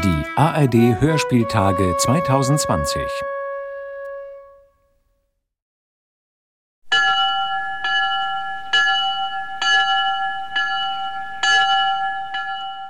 [0.00, 3.02] Die ARD Hörspieltage 2020.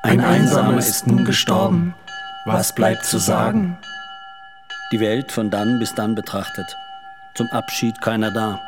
[0.02, 1.96] Ein Einsamer ist nun gestorben.
[2.44, 3.76] Was bleibt zu sagen?
[4.92, 6.76] Die Welt von dann bis dann betrachtet.
[7.34, 8.60] Zum Abschied keiner da.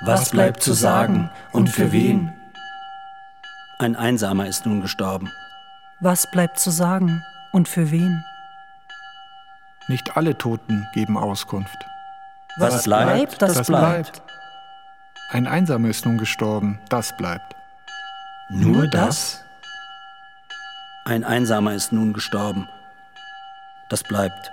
[0.00, 2.32] Was bleibt zu sagen und für wen?
[3.78, 5.30] Ein Einsamer ist nun gestorben.
[6.00, 7.22] Was bleibt zu sagen
[7.52, 8.24] und für wen?
[9.88, 11.76] Nicht alle Toten geben Auskunft.
[12.56, 14.12] Was, Was bleibt, das, das bleibt.
[14.12, 14.22] bleibt.
[15.30, 17.54] Ein Einsamer ist nun gestorben, das bleibt.
[18.48, 19.44] Nur das?
[21.04, 22.66] Ein Einsamer ist nun gestorben,
[23.90, 24.50] das bleibt.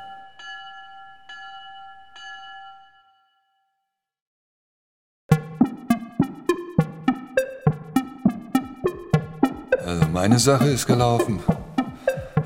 [10.27, 11.39] Meine Sache ist gelaufen.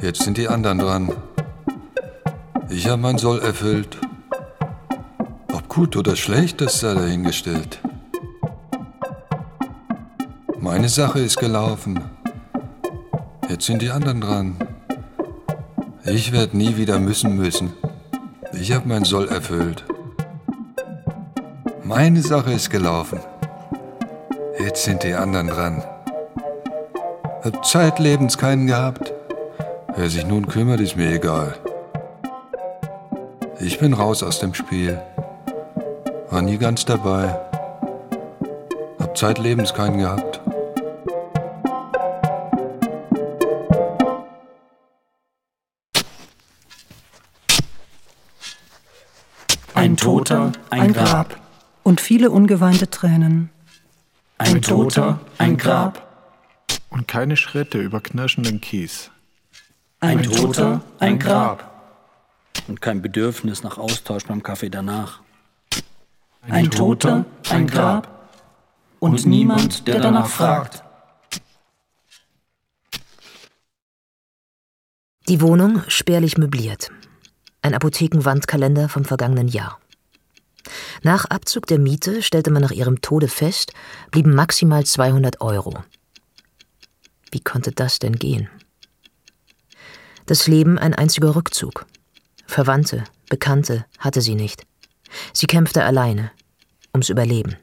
[0.03, 1.11] Jetzt sind die anderen dran.
[2.69, 3.97] Ich habe mein Soll erfüllt.
[5.51, 7.79] Ob gut oder schlecht, das sei dahingestellt.
[10.59, 11.99] Meine Sache ist gelaufen.
[13.49, 14.55] Jetzt sind die anderen dran.
[16.05, 17.73] Ich werde nie wieder müssen müssen.
[18.53, 19.85] Ich habe mein Soll erfüllt.
[21.83, 23.21] Meine Sache ist gelaufen.
[24.59, 25.83] Jetzt sind die anderen dran.
[27.43, 29.11] Hab zeitlebens keinen gehabt.
[29.95, 31.55] Wer sich nun kümmert, ist mir egal.
[33.59, 35.01] Ich bin raus aus dem Spiel.
[36.29, 37.35] War nie ganz dabei.
[38.99, 40.39] Hab zeitlebens keinen gehabt.
[49.73, 51.37] Ein Toter, ein Grab.
[51.81, 53.49] Und viele ungeweinte Tränen.
[54.37, 56.10] Ein Toter, ein Grab
[56.91, 59.09] und keine Schritte über knirschenden Kies.
[59.99, 61.67] Ein, ein Toter, ein Grab.
[62.67, 65.21] Und kein Bedürfnis nach Austausch beim Kaffee danach.
[66.43, 68.29] Ein, ein Toter, ein Grab.
[68.99, 70.83] Und niemand, der danach fragt.
[75.27, 76.91] Die Wohnung spärlich möbliert.
[77.61, 79.79] Ein Apothekenwandkalender vom vergangenen Jahr.
[81.03, 83.73] Nach Abzug der Miete stellte man nach ihrem Tode fest,
[84.11, 85.83] blieben maximal 200 Euro.
[87.31, 88.49] Wie konnte das denn gehen?
[90.25, 91.85] Das Leben ein einziger Rückzug.
[92.45, 94.65] Verwandte, Bekannte hatte sie nicht.
[95.33, 96.31] Sie kämpfte alleine,
[96.93, 97.55] ums Überleben.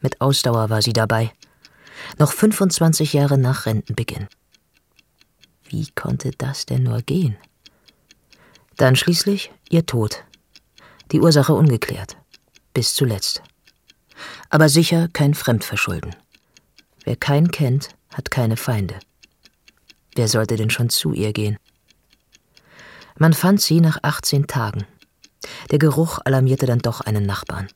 [0.00, 1.32] Mit Ausdauer war sie dabei.
[2.18, 4.28] Noch 25 Jahre nach Rentenbeginn.
[5.68, 7.36] Wie konnte das denn nur gehen?
[8.76, 10.24] Dann schließlich ihr Tod.
[11.12, 12.16] Die Ursache ungeklärt.
[12.72, 13.42] Bis zuletzt.
[14.48, 16.16] Aber sicher kein Fremdverschulden.
[17.04, 18.98] Wer keinen kennt, hat keine Feinde.
[20.14, 21.56] Wer sollte denn schon zu ihr gehen?
[23.18, 24.84] Man fand sie nach 18 Tagen.
[25.70, 27.68] Der Geruch alarmierte dann doch einen Nachbarn.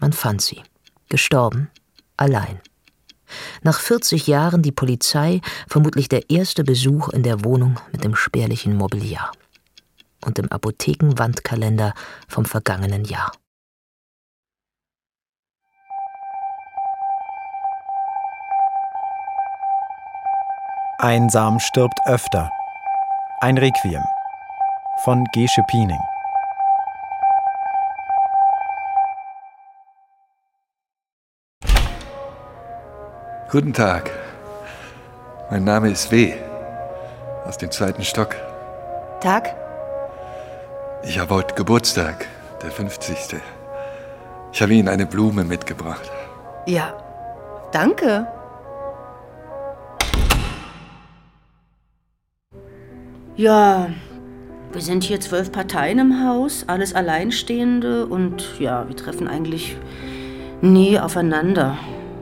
[0.00, 0.62] Man fand sie.
[1.08, 1.70] Gestorben.
[2.16, 2.60] Allein.
[3.62, 8.76] Nach 40 Jahren die Polizei, vermutlich der erste Besuch in der Wohnung mit dem spärlichen
[8.76, 9.32] Mobiliar.
[10.24, 11.94] Und im Apothekenwandkalender
[12.28, 13.32] vom vergangenen Jahr.
[21.04, 22.48] Einsam stirbt öfter.
[23.40, 24.04] Ein Requiem
[25.02, 25.98] von Gesche Piening.
[33.50, 34.12] Guten Tag.
[35.50, 36.34] Mein Name ist W.
[37.46, 38.36] Aus dem zweiten Stock.
[39.20, 39.56] Tag.
[41.02, 42.28] Ich habe heute Geburtstag,
[42.62, 43.40] der 50.
[44.52, 46.08] Ich habe Ihnen eine Blume mitgebracht.
[46.66, 46.94] Ja,
[47.72, 48.28] danke.
[53.34, 53.88] Ja,
[54.74, 59.78] wir sind hier zwölf Parteien im Haus, alles Alleinstehende und ja, wir treffen eigentlich
[60.60, 61.78] nie aufeinander.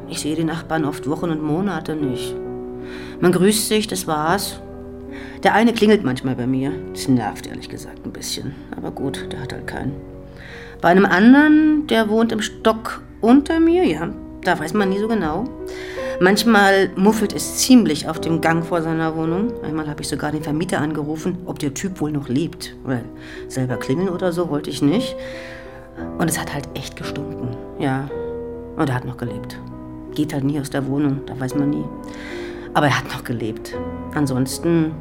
[0.09, 2.37] Ich sehe die Nachbarn oft Wochen und Monate nicht.
[3.20, 4.60] Man grüßt sich, das war's.
[5.43, 6.70] Der eine klingelt manchmal bei mir.
[6.93, 8.55] Das nervt ehrlich gesagt ein bisschen.
[8.76, 9.96] Aber gut, der hat halt keinen.
[10.81, 14.11] Bei einem anderen, der wohnt im Stock unter mir, ja,
[14.44, 15.44] da weiß man nie so genau.
[16.22, 19.55] Manchmal muffelt es ziemlich auf dem Gang vor seiner Wohnung.
[19.64, 22.76] Einmal habe ich sogar den Vermieter angerufen, ob der Typ wohl noch lebt.
[22.84, 23.06] Weil
[23.49, 25.17] selber klingeln oder so wollte ich nicht.
[26.19, 27.56] Und es hat halt echt gestunken.
[27.78, 28.11] Ja.
[28.76, 29.58] Und er hat noch gelebt.
[30.14, 31.84] Geht halt nie aus der Wohnung, da weiß man nie.
[32.75, 33.75] Aber er hat noch gelebt.
[34.14, 34.93] Ansonsten,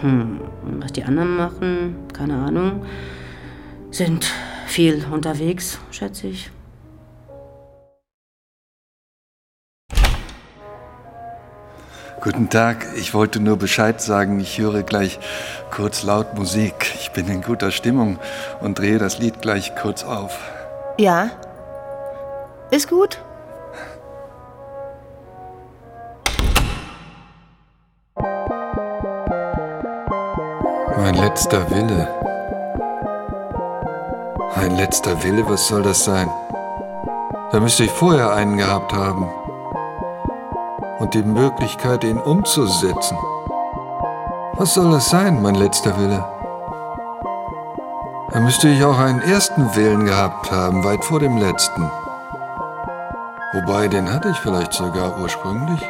[0.00, 0.42] hm,
[0.78, 2.84] was die anderen machen, keine Ahnung,
[3.90, 4.30] sind
[4.68, 6.52] viel unterwegs, schätze ich.
[12.22, 15.18] Guten Tag, ich wollte nur Bescheid sagen, ich höre gleich
[15.72, 16.94] kurz laut Musik.
[17.00, 18.20] Ich bin in guter Stimmung
[18.60, 20.38] und drehe das Lied gleich kurz auf.
[20.98, 21.30] Ja.
[22.70, 23.18] Ist gut.
[30.96, 32.06] Mein letzter Wille.
[34.54, 36.30] Mein letzter Wille, was soll das sein?
[37.50, 39.28] Da müsste ich vorher einen gehabt haben.
[41.02, 43.18] Und die Möglichkeit, ihn umzusetzen.
[44.54, 46.24] Was soll das sein, mein letzter Wille?
[48.30, 51.90] Da müsste ich auch einen ersten Willen gehabt haben, weit vor dem letzten.
[53.52, 55.80] Wobei, den hatte ich vielleicht sogar ursprünglich,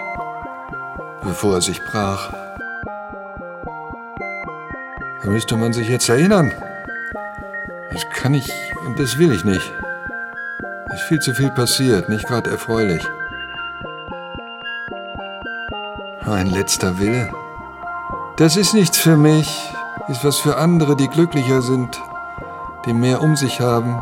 [1.23, 2.33] bevor er sich brach.
[5.23, 6.55] Da müsste man sich jetzt erinnern.
[7.93, 8.51] Das kann ich
[8.87, 9.71] und das will ich nicht.
[10.95, 13.07] Ist viel zu viel passiert, nicht gerade erfreulich.
[16.27, 17.33] Ein letzter Wille.
[18.37, 19.73] Das ist nichts für mich,
[20.07, 22.01] ist was für andere, die glücklicher sind,
[22.87, 24.01] die mehr um sich haben,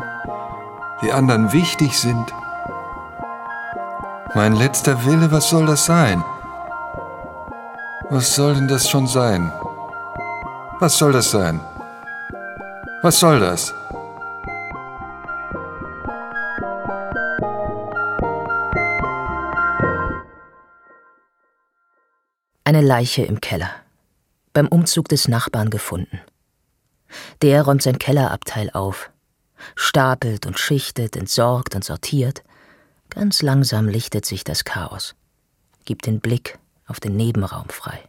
[1.01, 2.31] die anderen wichtig sind.
[4.35, 6.23] Mein letzter Wille, was soll das sein?
[8.11, 9.51] Was soll denn das schon sein?
[10.79, 11.59] Was soll das sein?
[13.01, 13.73] Was soll das?
[22.81, 23.71] Leiche im Keller.
[24.53, 26.19] Beim Umzug des Nachbarn gefunden.
[27.41, 29.11] Der räumt sein Kellerabteil auf,
[29.75, 32.43] stapelt und schichtet, entsorgt und sortiert.
[33.09, 35.15] Ganz langsam lichtet sich das Chaos,
[35.85, 37.99] gibt den Blick auf den Nebenraum frei.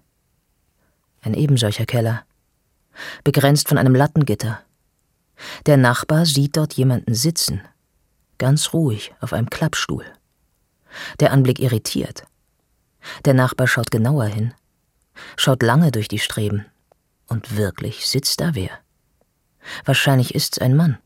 [1.22, 2.24] Ein ebensolcher Keller,
[3.24, 4.60] begrenzt von einem Lattengitter.
[5.66, 7.62] Der Nachbar sieht dort jemanden sitzen,
[8.38, 10.04] ganz ruhig auf einem Klappstuhl.
[11.20, 12.24] Der Anblick irritiert.
[13.24, 14.54] Der Nachbar schaut genauer hin,
[15.36, 16.66] schaut lange durch die Streben.
[17.28, 18.70] Und wirklich sitzt da wer.
[19.84, 20.98] Wahrscheinlich ist's ein Mann.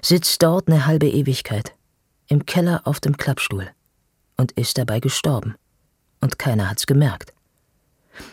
[0.00, 1.74] Sitzt dort eine halbe Ewigkeit,
[2.28, 3.68] im Keller auf dem Klappstuhl
[4.36, 5.56] und ist dabei gestorben.
[6.20, 7.32] Und keiner hat's gemerkt.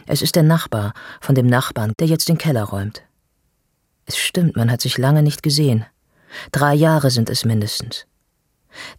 [0.05, 3.03] Es ist der Nachbar von dem Nachbarn, der jetzt den Keller räumt.
[4.05, 5.85] Es stimmt, man hat sich lange nicht gesehen.
[6.51, 8.05] Drei Jahre sind es mindestens.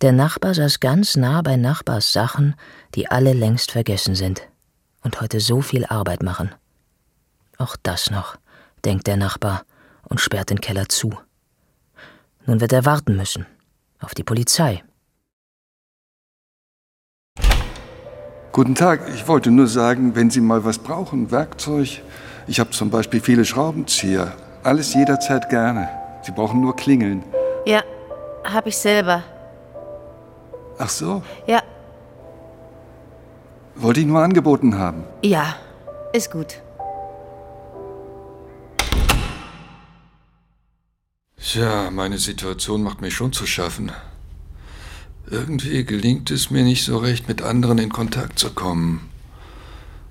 [0.00, 2.54] Der Nachbar saß ganz nah bei Nachbars Sachen,
[2.94, 4.49] die alle längst vergessen sind
[5.02, 6.54] und heute so viel Arbeit machen.
[7.58, 8.36] Auch das noch,
[8.84, 9.62] denkt der Nachbar
[10.08, 11.18] und sperrt den Keller zu.
[12.46, 13.46] Nun wird er warten müssen.
[14.00, 14.82] Auf die Polizei.
[18.52, 22.02] Guten Tag, ich wollte nur sagen, wenn Sie mal was brauchen, Werkzeug.
[22.46, 24.32] Ich habe zum Beispiel viele Schraubenzieher.
[24.64, 25.88] Alles jederzeit gerne.
[26.22, 27.22] Sie brauchen nur klingeln.
[27.64, 27.82] Ja,
[28.42, 29.22] hab ich selber.
[30.78, 31.62] Ach so, Ja,
[33.82, 35.04] wollte ich nur angeboten haben.
[35.22, 35.56] ja,
[36.12, 36.60] ist gut.
[41.42, 43.90] Tja, meine Situation macht mir schon zu schaffen.
[45.28, 49.08] Irgendwie gelingt es mir nicht so recht, mit anderen in Kontakt zu kommen.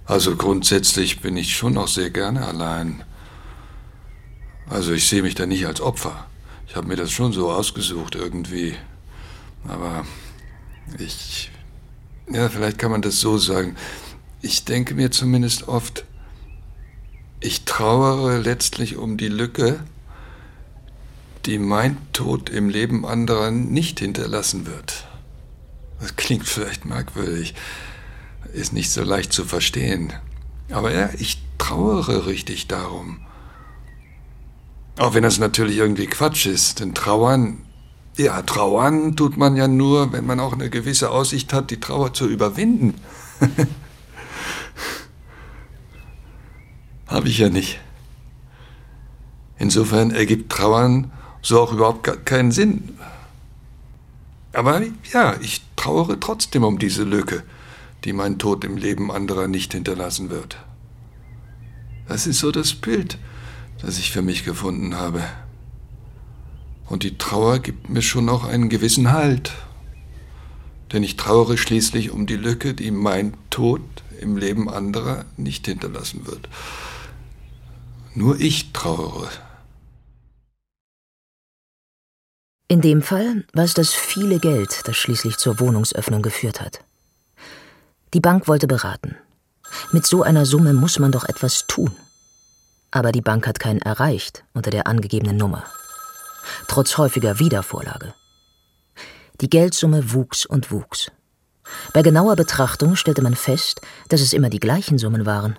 [0.05, 3.03] Also grundsätzlich bin ich schon auch sehr gerne allein.
[4.69, 6.27] Also ich sehe mich da nicht als Opfer.
[6.67, 8.75] Ich habe mir das schon so ausgesucht irgendwie.
[9.67, 10.05] Aber
[10.97, 11.51] ich...
[12.31, 13.75] Ja, vielleicht kann man das so sagen.
[14.41, 16.05] Ich denke mir zumindest oft,
[17.39, 19.79] ich trauere letztlich um die Lücke,
[21.45, 25.07] die mein Tod im Leben anderer nicht hinterlassen wird.
[25.99, 27.55] Das klingt vielleicht merkwürdig,
[28.53, 30.13] ist nicht so leicht zu verstehen.
[30.69, 33.21] Aber ja, ich trauere richtig darum.
[34.97, 37.65] Auch wenn das natürlich irgendwie Quatsch ist, denn trauern,
[38.19, 42.13] ja, trauern tut man ja nur, wenn man auch eine gewisse Aussicht hat, die Trauer
[42.13, 42.95] zu überwinden.
[47.07, 47.79] Habe ich ja nicht.
[49.57, 51.11] Insofern ergibt Trauern
[51.41, 52.97] so auch überhaupt keinen Sinn.
[54.53, 57.43] Aber ja, ich trauere trotzdem um diese Lücke,
[58.03, 60.57] die mein Tod im Leben anderer nicht hinterlassen wird.
[62.07, 63.17] Das ist so das Bild,
[63.81, 65.23] das ich für mich gefunden habe.
[66.89, 69.51] Und die Trauer gibt mir schon auch einen gewissen Halt.
[70.91, 73.81] Denn ich trauere schließlich um die Lücke, die mein Tod
[74.19, 76.49] im Leben anderer nicht hinterlassen wird.
[78.15, 79.29] Nur ich trauere.
[82.67, 86.83] In dem Fall war es das viele Geld, das schließlich zur Wohnungsöffnung geführt hat.
[88.13, 89.15] Die Bank wollte beraten.
[89.91, 91.95] Mit so einer Summe muss man doch etwas tun.
[92.91, 95.65] Aber die Bank hat keinen erreicht unter der angegebenen Nummer.
[96.67, 98.13] Trotz häufiger Wiedervorlage.
[99.41, 101.11] Die Geldsumme wuchs und wuchs.
[101.93, 105.57] Bei genauer Betrachtung stellte man fest, dass es immer die gleichen Summen waren.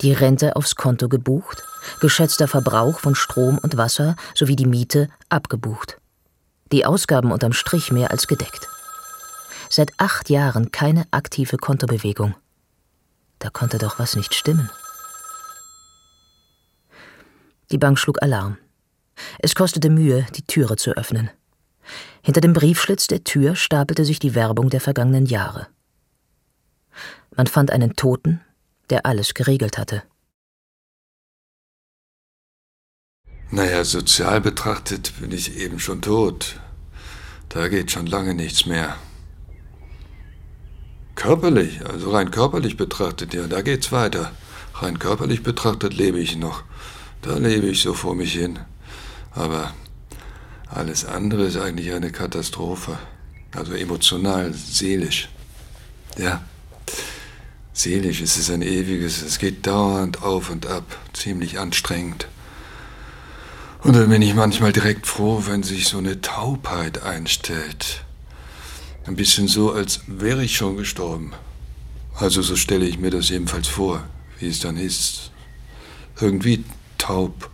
[0.00, 1.62] Die Rente aufs Konto gebucht,
[2.00, 5.98] geschätzter Verbrauch von Strom und Wasser sowie die Miete abgebucht.
[6.72, 8.68] Die Ausgaben unterm Strich mehr als gedeckt.
[9.70, 12.34] Seit acht Jahren keine aktive Kontobewegung.
[13.38, 14.70] Da konnte doch was nicht stimmen.
[17.70, 18.58] Die Bank schlug Alarm.
[19.38, 21.30] Es kostete Mühe, die Türe zu öffnen.
[22.22, 25.68] Hinter dem Briefschlitz der Tür stapelte sich die Werbung der vergangenen Jahre.
[27.34, 28.40] Man fand einen Toten,
[28.90, 30.02] der alles geregelt hatte.
[33.50, 36.60] Naja, sozial betrachtet bin ich eben schon tot.
[37.48, 38.96] Da geht schon lange nichts mehr.
[41.14, 44.32] Körperlich, also rein körperlich betrachtet, ja, da geht's weiter.
[44.74, 46.62] Rein körperlich betrachtet lebe ich noch.
[47.22, 48.58] Da lebe ich so vor mich hin.
[49.38, 49.72] Aber
[50.66, 52.98] alles andere ist eigentlich eine Katastrophe.
[53.54, 55.28] Also emotional, seelisch.
[56.18, 56.42] Ja.
[57.72, 62.26] Seelisch ist es ein ewiges, es geht dauernd auf und ab, ziemlich anstrengend.
[63.84, 68.02] Und dann bin ich manchmal direkt froh, wenn sich so eine Taubheit einstellt.
[69.06, 71.32] Ein bisschen so, als wäre ich schon gestorben.
[72.16, 74.02] Also so stelle ich mir das jedenfalls vor,
[74.40, 75.30] wie es dann ist.
[76.20, 76.64] Irgendwie
[76.98, 77.48] taub,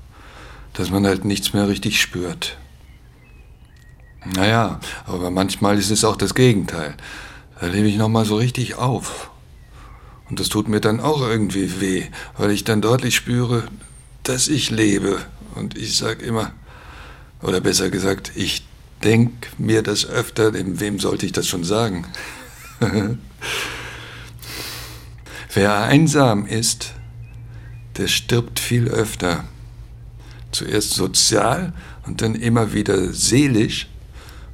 [0.74, 2.58] dass man halt nichts mehr richtig spürt.
[4.24, 6.94] Naja, aber manchmal ist es auch das Gegenteil.
[7.60, 9.30] Da lebe ich nochmal so richtig auf.
[10.28, 12.04] Und das tut mir dann auch irgendwie weh,
[12.36, 13.64] weil ich dann deutlich spüre,
[14.22, 15.24] dass ich lebe.
[15.54, 16.52] Und ich sag immer,
[17.42, 18.66] oder besser gesagt, ich
[19.02, 22.06] denk mir das öfter, dem wem sollte ich das schon sagen?
[25.52, 26.94] Wer einsam ist,
[27.96, 29.44] der stirbt viel öfter.
[30.54, 31.72] Zuerst sozial
[32.06, 33.88] und dann immer wieder seelisch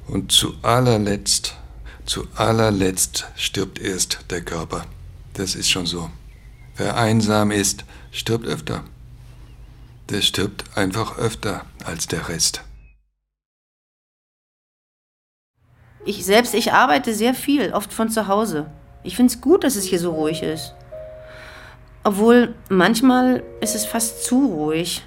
[0.06, 1.56] und zu allerletzt,
[2.06, 4.86] zu allerletzt stirbt erst der Körper.
[5.34, 6.08] Das ist schon so.
[6.76, 8.82] Wer einsam ist, stirbt öfter.
[10.08, 12.62] Der stirbt einfach öfter als der Rest.
[16.06, 18.70] Ich selbst, ich arbeite sehr viel, oft von zu Hause.
[19.02, 20.74] Ich finde es gut, dass es hier so ruhig ist.
[22.04, 25.02] Obwohl, manchmal ist es fast zu ruhig.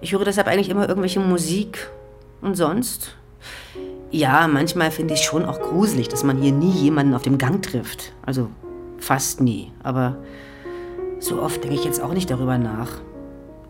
[0.00, 1.90] Ich höre deshalb eigentlich immer irgendwelche Musik.
[2.40, 3.16] Und sonst?
[4.10, 7.36] Ja, manchmal finde ich es schon auch gruselig, dass man hier nie jemanden auf dem
[7.36, 8.12] Gang trifft.
[8.24, 8.48] Also
[8.98, 9.72] fast nie.
[9.82, 10.16] Aber
[11.18, 12.90] so oft denke ich jetzt auch nicht darüber nach.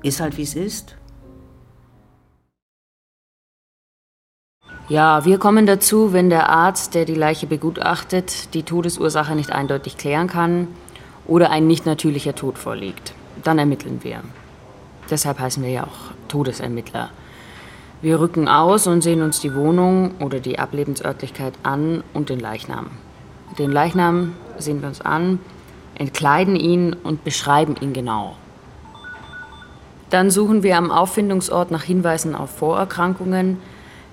[0.02, 0.96] Ist halt wie es ist.
[4.88, 9.98] Ja, wir kommen dazu, wenn der Arzt, der die Leiche begutachtet, die Todesursache nicht eindeutig
[9.98, 10.68] klären kann
[11.26, 13.12] oder ein nicht natürlicher Tod vorliegt.
[13.44, 14.22] Dann ermitteln wir.
[15.10, 17.10] Deshalb heißen wir ja auch Todesermittler.
[18.00, 22.90] Wir rücken aus und sehen uns die Wohnung oder die Ablebensörtlichkeit an und den Leichnam.
[23.58, 25.40] Den Leichnam sehen wir uns an,
[25.96, 28.36] entkleiden ihn und beschreiben ihn genau.
[30.10, 33.58] Dann suchen wir am Auffindungsort nach Hinweisen auf Vorerkrankungen.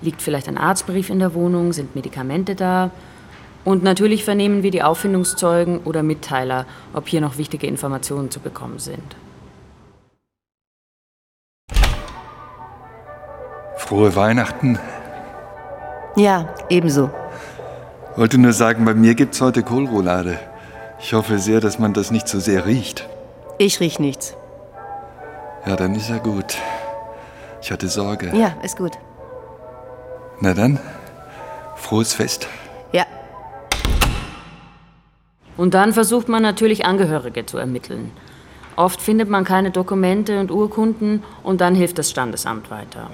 [0.02, 1.72] Liegt vielleicht ein Arztbrief in der Wohnung?
[1.72, 2.90] Sind Medikamente da?
[3.64, 8.78] Und natürlich vernehmen wir die Auffindungszeugen oder Mitteiler, ob hier noch wichtige Informationen zu bekommen
[8.78, 9.16] sind.
[13.86, 14.80] Frohe Weihnachten.
[16.16, 17.08] Ja, ebenso.
[18.16, 20.40] Wollte nur sagen, bei mir gibt's heute Kohlroulade.
[20.98, 23.08] Ich hoffe sehr, dass man das nicht so sehr riecht.
[23.58, 24.34] Ich riech nichts.
[25.64, 26.56] Ja, dann ist ja gut.
[27.62, 28.36] Ich hatte Sorge.
[28.36, 28.92] Ja, ist gut.
[30.40, 30.80] Na dann,
[31.76, 32.48] frohes Fest.
[32.90, 33.04] Ja.
[35.56, 38.10] Und dann versucht man natürlich Angehörige zu ermitteln.
[38.74, 43.10] Oft findet man keine Dokumente und Urkunden und dann hilft das Standesamt weiter.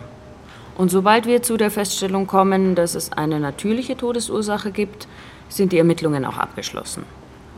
[0.76, 5.06] Und sobald wir zu der Feststellung kommen, dass es eine natürliche Todesursache gibt,
[5.48, 7.04] sind die Ermittlungen auch abgeschlossen.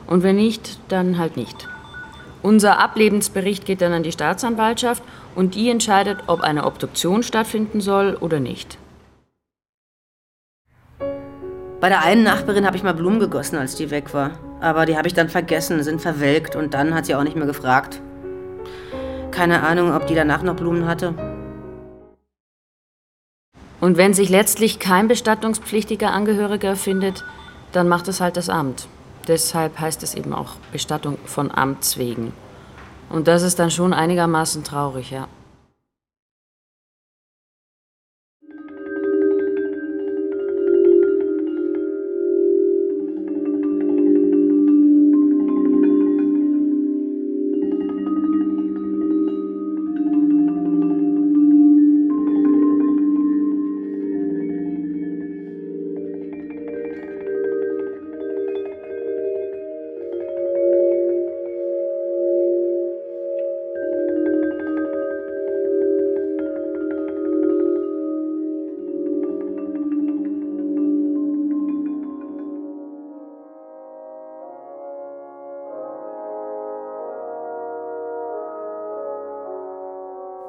[0.06, 1.68] Und wenn nicht, dann halt nicht.
[2.42, 5.02] Unser Ablebensbericht geht dann an die Staatsanwaltschaft
[5.34, 8.76] und die entscheidet, ob eine Obduktion stattfinden soll oder nicht.
[11.80, 14.32] Bei der einen Nachbarin habe ich mal Blumen gegossen, als die weg war.
[14.60, 17.46] Aber die habe ich dann vergessen, sind verwelkt und dann hat sie auch nicht mehr
[17.46, 18.00] gefragt.
[19.30, 21.14] Keine Ahnung, ob die danach noch Blumen hatte.
[23.80, 27.24] Und wenn sich letztlich kein bestattungspflichtiger Angehöriger findet,
[27.72, 28.86] dann macht es halt das Amt.
[29.26, 32.32] Deshalb heißt es eben auch Bestattung von Amts wegen.
[33.10, 35.28] Und das ist dann schon einigermaßen traurig, ja.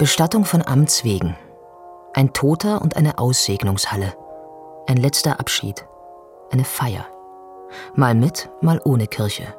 [0.06, 1.36] Bestattung von Amts wegen.
[2.14, 4.14] Ein Toter und eine Aussegnungshalle.
[4.86, 5.84] Ein letzter Abschied.
[6.52, 7.08] Eine Feier.
[7.96, 9.56] Mal mit, mal ohne Kirche.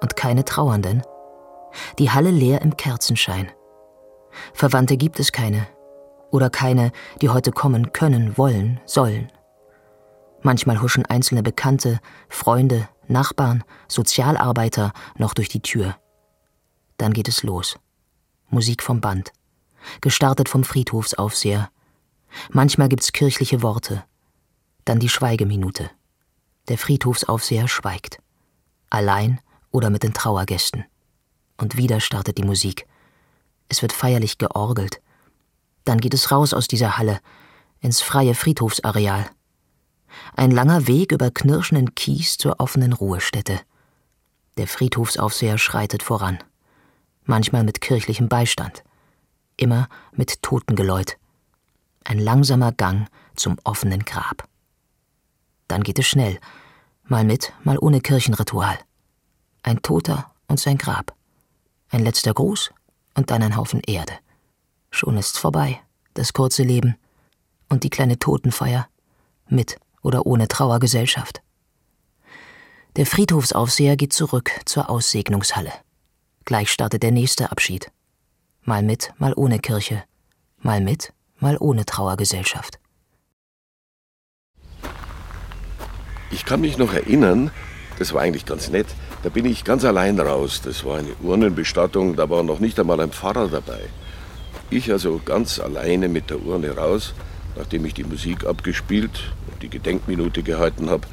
[0.00, 1.02] Und keine Trauernden.
[1.98, 3.50] Die Halle leer im Kerzenschein.
[4.52, 5.66] Verwandte gibt es keine.
[6.30, 9.32] Oder keine, die heute kommen können, wollen, sollen.
[10.40, 15.96] Manchmal huschen einzelne Bekannte, Freunde, Nachbarn, Sozialarbeiter noch durch die Tür.
[16.96, 17.76] Dann geht es los.
[18.50, 19.32] Musik vom Band.
[20.00, 21.70] Gestartet vom Friedhofsaufseher.
[22.50, 24.04] Manchmal gibt's kirchliche Worte.
[24.84, 25.90] Dann die Schweigeminute.
[26.68, 28.18] Der Friedhofsaufseher schweigt.
[28.90, 30.84] Allein oder mit den Trauergästen.
[31.56, 32.86] Und wieder startet die Musik.
[33.68, 35.00] Es wird feierlich georgelt.
[35.84, 37.20] Dann geht es raus aus dieser Halle,
[37.80, 39.28] ins freie Friedhofsareal.
[40.36, 43.60] Ein langer Weg über knirschenden Kies zur offenen Ruhestätte.
[44.56, 46.38] Der Friedhofsaufseher schreitet voran.
[47.24, 48.84] Manchmal mit kirchlichem Beistand.
[49.56, 51.16] Immer mit Totengeläut.
[52.04, 54.48] Ein langsamer Gang zum offenen Grab.
[55.68, 56.38] Dann geht es schnell.
[57.04, 58.78] Mal mit, mal ohne Kirchenritual.
[59.62, 61.14] Ein Toter und sein Grab.
[61.90, 62.72] Ein letzter Gruß
[63.14, 64.14] und dann ein Haufen Erde.
[64.90, 65.80] Schon ist's vorbei,
[66.14, 66.96] das kurze Leben
[67.68, 68.88] und die kleine Totenfeier,
[69.48, 71.42] mit oder ohne Trauergesellschaft.
[72.96, 75.72] Der Friedhofsaufseher geht zurück zur Aussegnungshalle.
[76.44, 77.90] Gleich startet der nächste Abschied.
[78.66, 80.04] Mal mit, mal ohne Kirche,
[80.62, 82.78] mal mit, mal ohne Trauergesellschaft.
[86.30, 87.50] Ich kann mich noch erinnern,
[87.98, 88.86] das war eigentlich ganz nett.
[89.22, 90.62] Da bin ich ganz allein raus.
[90.64, 93.80] Das war eine Urnenbestattung, da war noch nicht einmal ein Pfarrer dabei.
[94.70, 97.12] Ich also ganz alleine mit der Urne raus,
[97.56, 101.06] nachdem ich die Musik abgespielt und die Gedenkminute gehalten habe,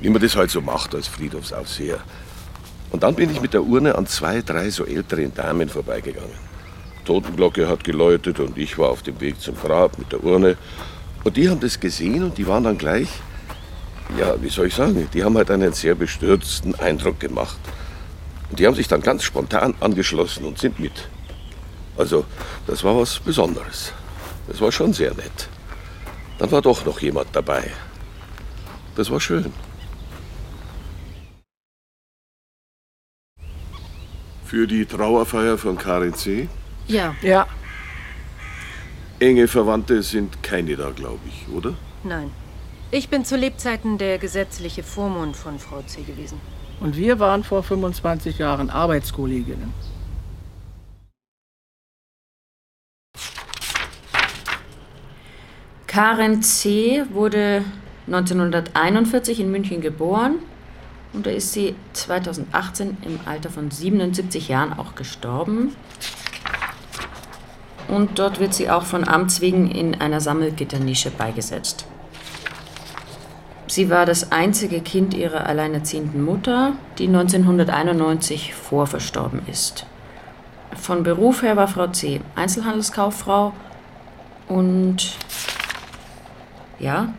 [0.00, 1.98] wie man das halt so macht als Friedhofsaufseher.
[2.90, 6.47] Und dann bin ich mit der Urne an zwei, drei so älteren Damen vorbeigegangen.
[7.08, 10.56] Totenglocke hat geläutet und ich war auf dem Weg zum Grab mit der Urne.
[11.24, 13.08] Und die haben das gesehen und die waren dann gleich
[14.16, 17.58] ja, wie soll ich sagen, die haben halt einen sehr bestürzten Eindruck gemacht.
[18.50, 21.08] Und die haben sich dann ganz spontan angeschlossen und sind mit.
[21.96, 22.24] Also,
[22.66, 23.92] das war was Besonderes.
[24.46, 25.48] Das war schon sehr nett.
[26.38, 27.70] Dann war doch noch jemand dabei.
[28.96, 29.52] Das war schön.
[34.46, 36.48] Für die Trauerfeier von Karin C.
[36.88, 37.14] Ja.
[37.20, 37.46] Ja.
[39.20, 41.74] Enge Verwandte sind keine da, glaube ich, oder?
[42.02, 42.30] Nein.
[42.90, 46.02] Ich bin zu Lebzeiten der gesetzliche Vormund von Frau C.
[46.02, 46.40] gewesen.
[46.80, 49.74] Und wir waren vor 25 Jahren Arbeitskolleginnen.
[55.86, 57.02] Karen C.
[57.10, 57.64] wurde
[58.06, 60.36] 1941 in München geboren
[61.12, 65.74] und da ist sie 2018 im Alter von 77 Jahren auch gestorben.
[67.88, 71.86] Und dort wird sie auch von Amts wegen in einer Sammelgitternische beigesetzt.
[73.66, 79.86] Sie war das einzige Kind ihrer alleinerziehenden Mutter, die 1991 vorverstorben ist.
[80.74, 82.20] Von Beruf her war Frau C.
[82.34, 83.52] Einzelhandelskauffrau
[84.48, 85.16] und
[86.78, 87.12] ja,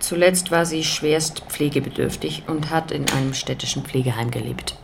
[0.00, 4.76] zuletzt war sie schwerst pflegebedürftig und hat in einem städtischen Pflegeheim gelebt.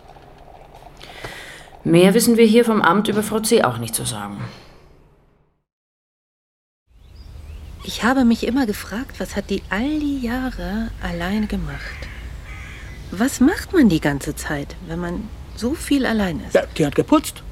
[1.85, 3.65] Mehr wissen wir hier vom Amt über Frau C.
[3.65, 4.41] auch nicht zu sagen.
[7.85, 11.81] Ich habe mich immer gefragt, was hat die all die Jahre allein gemacht?
[13.11, 16.55] Was macht man die ganze Zeit, wenn man so viel allein ist?
[16.55, 17.43] Ja, die hat geputzt.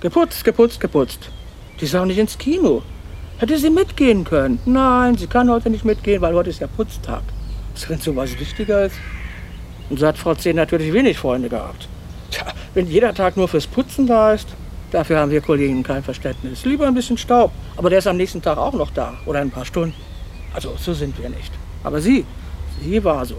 [0.00, 1.30] Geputzt, geputzt, geputzt.
[1.80, 2.82] Die ist auch nicht ins Kino.
[3.38, 4.60] Hätte sie mitgehen können?
[4.66, 7.22] Nein, sie kann heute nicht mitgehen, weil heute ist ja Putztag.
[7.74, 8.96] Was, wenn sowas wichtiger ist?
[9.90, 10.52] Und so hat Frau C.
[10.52, 11.88] natürlich wenig Freunde gehabt.
[12.30, 14.46] Tja, wenn jeder Tag nur fürs Putzen da ist,
[14.92, 16.66] Dafür haben wir Kollegen kein Verständnis.
[16.66, 17.50] Lieber ein bisschen Staub.
[17.78, 19.14] Aber der ist am nächsten Tag auch noch da.
[19.24, 19.94] Oder ein paar Stunden.
[20.52, 21.50] Also so sind wir nicht.
[21.82, 22.26] Aber sie,
[22.82, 23.36] sie war so.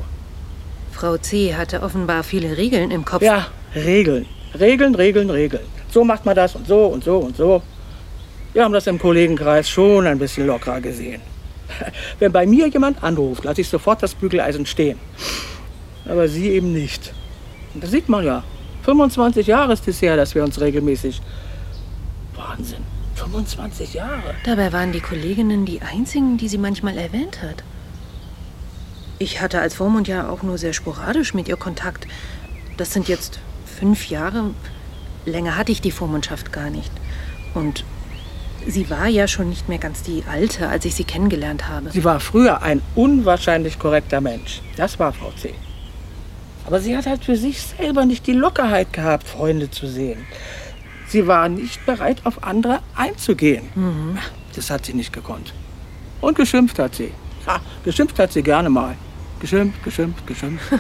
[0.92, 1.54] Frau C.
[1.54, 3.22] hatte offenbar viele Regeln im Kopf.
[3.22, 4.26] Ja, Regeln.
[4.60, 5.64] Regeln, Regeln, Regeln.
[5.92, 7.62] So macht man das und so und so und so.
[8.54, 11.22] Wir haben das im Kollegenkreis schon ein bisschen lockerer gesehen.
[12.20, 14.98] Wenn bei mir jemand anruft, lasse ich sofort das Bügeleisen stehen.
[16.10, 17.14] Aber sie eben nicht.
[17.76, 18.44] Und das sieht man ja.
[18.84, 21.22] 25 Jahre ist es her, dass wir uns regelmäßig.
[22.50, 22.84] Wahnsinn.
[23.16, 24.36] 25 Jahre.
[24.44, 27.64] Dabei waren die Kolleginnen die einzigen, die sie manchmal erwähnt hat.
[29.20, 32.08] Ich hatte als Vormund ja auch nur sehr sporadisch mit ihr Kontakt.
[32.78, 34.52] Das sind jetzt fünf Jahre.
[35.26, 36.92] Länger hatte ich die Vormundschaft gar nicht.
[37.54, 37.86] Und
[38.68, 41.92] sie war ja schon nicht mehr ganz die Alte, als ich sie kennengelernt habe.
[41.92, 44.62] Sie war früher ein unwahrscheinlich korrekter Mensch.
[44.76, 45.54] Das war Frau C.
[46.66, 50.26] Aber sie hat halt für sich selber nicht die Lockerheit gehabt, Freunde zu sehen.
[51.14, 53.70] Sie war nicht bereit, auf andere einzugehen.
[53.76, 54.18] Mhm.
[54.56, 55.54] Das hat sie nicht gekonnt.
[56.22, 57.12] Und geschimpft hat sie.
[57.46, 58.96] Ja, geschimpft hat sie gerne mal.
[59.40, 60.66] Geschimpft, geschimpft, geschimpft.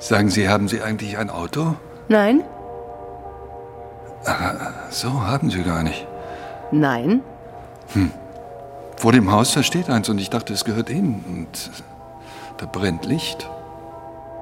[0.00, 1.76] Sagen Sie, haben Sie eigentlich ein Auto?
[2.08, 2.42] Nein?
[4.24, 6.04] Ah, so haben Sie gar nicht.
[6.72, 7.20] Nein?
[7.92, 8.10] Hm.
[8.96, 11.24] Vor dem Haus, da steht eins und ich dachte, es gehört Ihnen.
[11.28, 11.70] Und
[12.56, 13.48] da brennt Licht.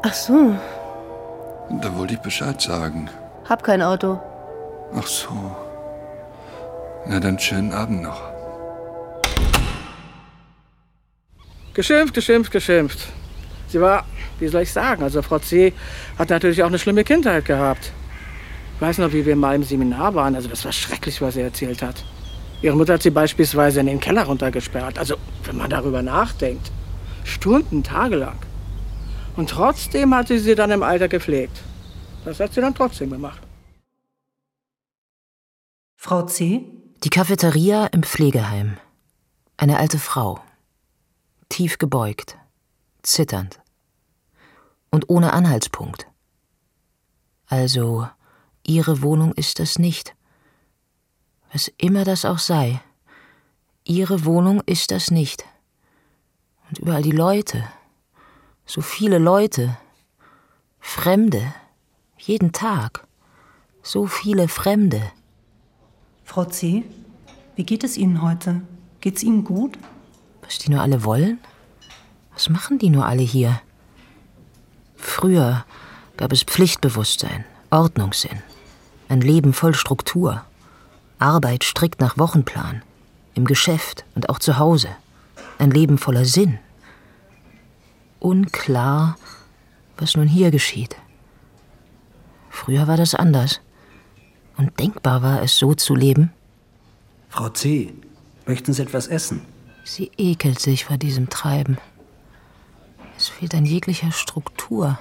[0.07, 0.55] Ach so,
[1.71, 3.09] da wollte ich Bescheid sagen.
[3.49, 4.21] hab kein Auto.
[4.95, 5.55] Ach so.
[7.07, 8.23] Na dann schönen Abend noch.
[11.75, 13.09] Geschimpft, geschimpft, geschimpft.
[13.69, 14.05] Sie war,
[14.39, 15.73] wie soll ich sagen, also Frau C.
[16.19, 17.91] hat natürlich auch eine schlimme Kindheit gehabt.
[18.77, 20.35] Ich weiß noch, wie wir mal im Seminar waren.
[20.37, 22.05] Also das war schrecklich, was sie erzählt hat.
[22.63, 24.99] Ihre Mutter hat sie beispielsweise in den Keller runtergesperrt.
[24.99, 26.71] Also wenn man darüber nachdenkt.
[27.25, 28.37] Stunden, tagelang.
[29.37, 31.63] Und trotzdem hat sie sie dann im Alter gepflegt.
[32.25, 33.41] Das hat sie dann trotzdem gemacht.
[35.97, 36.65] Frau C.
[37.03, 38.77] Die Cafeteria im Pflegeheim.
[39.57, 40.41] Eine alte Frau.
[41.49, 42.37] Tief gebeugt,
[43.03, 43.61] zitternd
[44.95, 46.07] und ohne Anhaltspunkt.
[47.47, 48.09] Also,
[48.63, 50.15] ihre Wohnung ist es nicht.
[51.53, 52.81] Was immer das auch sei.
[53.83, 55.45] Ihre Wohnung ist das nicht.
[56.69, 57.65] Und überall die Leute.
[58.67, 59.77] So viele Leute.
[60.81, 61.55] Fremde.
[62.19, 63.07] Jeden Tag.
[63.83, 65.03] So viele Fremde.
[66.25, 66.85] Frau C.,
[67.57, 68.63] wie geht es Ihnen heute?
[69.01, 69.79] Geht's Ihnen gut?
[70.43, 71.39] Was die nur alle wollen?
[72.33, 73.61] Was machen die nur alle hier?
[74.97, 75.65] Früher
[76.17, 78.43] gab es Pflichtbewusstsein, Ordnungssinn,
[79.09, 80.45] ein Leben voll Struktur,
[81.19, 82.83] Arbeit strikt nach Wochenplan,
[83.35, 84.89] im Geschäft und auch zu Hause,
[85.59, 86.59] ein Leben voller Sinn.
[88.25, 89.19] Unklar,
[89.99, 90.97] was nun hier geschieht.
[92.49, 93.61] Früher war das anders.
[94.57, 96.33] Und denkbar war es, so zu leben.
[97.29, 97.93] Frau C.,
[98.47, 99.43] möchten Sie etwas essen?
[99.85, 101.77] Sie ekelt sich vor diesem Treiben.
[103.19, 104.99] Es fehlt an jeglicher Struktur.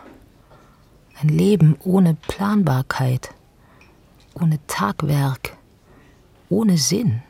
[1.22, 3.34] Ein Leben ohne Planbarkeit,
[4.34, 5.56] ohne Tagwerk,
[6.50, 7.22] ohne Sinn.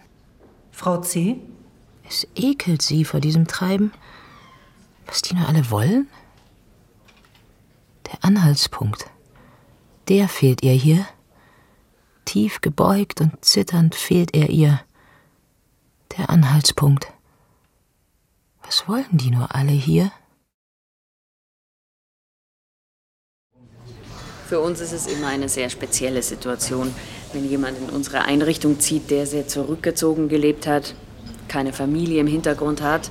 [0.71, 1.39] Frau C.?
[2.09, 3.91] Es ekelt sie vor diesem Treiben.
[5.07, 6.07] Was die nur alle wollen?
[8.07, 9.05] Der Anhaltspunkt.
[10.07, 11.05] Der fehlt ihr hier.
[12.25, 14.81] Tief gebeugt und zitternd fehlt er ihr.
[16.17, 17.07] Der Anhaltspunkt.
[18.63, 20.11] Was wollen die nur alle hier?
[24.47, 26.93] Für uns ist es immer eine sehr spezielle Situation,
[27.33, 30.95] wenn jemand in unsere Einrichtung zieht, der sehr zurückgezogen gelebt hat,
[31.47, 33.09] keine Familie im Hintergrund hat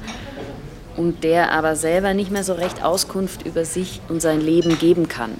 [0.96, 5.09] und der aber selber nicht mehr so recht Auskunft über sich und sein Leben geben
[5.09, 5.33] kann.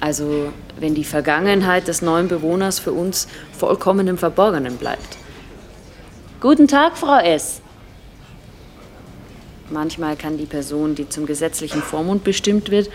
[0.00, 5.16] Also wenn die Vergangenheit des neuen Bewohners für uns vollkommen im Verborgenen bleibt.
[6.40, 7.62] Guten Tag, Frau S.
[9.70, 12.88] Manchmal kann die Person, die zum gesetzlichen Vormund bestimmt wird,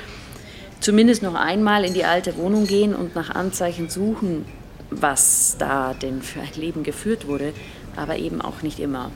[0.80, 4.46] zumindest noch einmal in die alte Wohnung gehen und nach Anzeichen suchen,
[4.90, 7.54] was da denn für ein Leben geführt wurde,
[7.96, 9.12] aber eben auch nicht immer.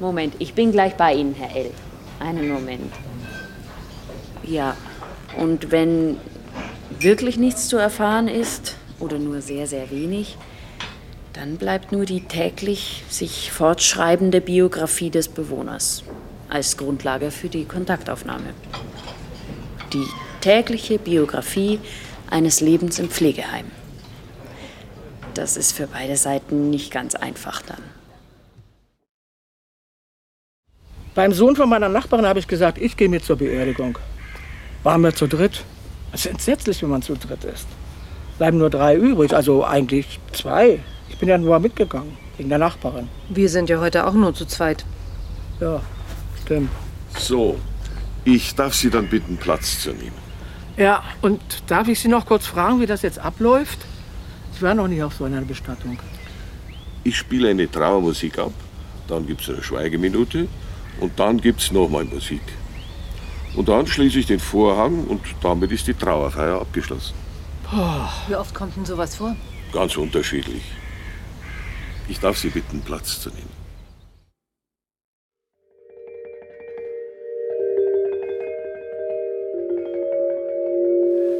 [0.00, 1.70] Moment, ich bin gleich bei Ihnen, Herr L.
[2.20, 2.92] Einen Moment.
[4.44, 4.76] Ja,
[5.36, 6.16] und wenn
[6.98, 10.36] wirklich nichts zu erfahren ist oder nur sehr, sehr wenig,
[11.32, 16.02] dann bleibt nur die täglich sich fortschreibende Biografie des Bewohners
[16.48, 18.54] als Grundlage für die Kontaktaufnahme.
[19.92, 20.06] Die
[20.40, 21.78] tägliche Biografie
[22.30, 23.66] eines Lebens im Pflegeheim.
[25.34, 27.82] Das ist für beide Seiten nicht ganz einfach dann.
[31.18, 33.98] Beim Sohn von meiner Nachbarin habe ich gesagt, ich gehe mit zur Beerdigung.
[34.84, 35.64] Waren wir zu dritt.
[36.12, 37.66] Es ist entsetzlich, wenn man zu dritt ist.
[38.36, 40.78] Bleiben nur drei übrig, also eigentlich zwei.
[41.08, 43.08] Ich bin ja nur mitgegangen, wegen der Nachbarin.
[43.30, 44.84] Wir sind ja heute auch nur zu zweit.
[45.58, 45.80] Ja,
[46.44, 46.70] stimmt.
[47.18, 47.58] So,
[48.24, 50.14] ich darf Sie dann bitten, Platz zu nehmen.
[50.76, 53.80] Ja, und darf ich Sie noch kurz fragen, wie das jetzt abläuft?
[54.54, 55.98] Ich war noch nie auf so einer Bestattung.
[57.02, 58.52] Ich spiele eine Trauermusik ab,
[59.08, 60.46] dann gibt es eine Schweigeminute
[61.00, 62.42] und dann gibt es nochmal Musik.
[63.56, 67.14] Und dann schließe ich den Vorhang und damit ist die Trauerfeier abgeschlossen.
[68.28, 69.36] Wie oft kommt denn sowas vor?
[69.72, 70.62] Ganz unterschiedlich.
[72.08, 73.58] Ich darf Sie bitten, Platz zu nehmen.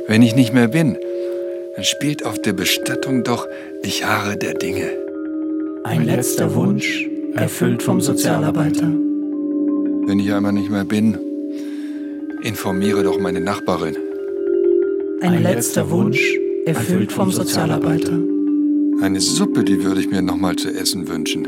[0.06, 0.98] Wenn ich nicht mehr bin,
[1.76, 3.46] dann spielt auf der Bestattung doch
[3.82, 4.90] Ich harre der Dinge.
[5.84, 9.07] Ein letzter Wunsch, erfüllt vom Sozialarbeiter.
[10.08, 11.18] Wenn ich einmal nicht mehr bin,
[12.42, 13.94] informiere doch meine Nachbarin.
[15.20, 18.18] Ein letzter Wunsch, erfüllt vom Sozialarbeiter.
[19.02, 21.46] Eine Suppe, die würde ich mir noch mal zu essen wünschen.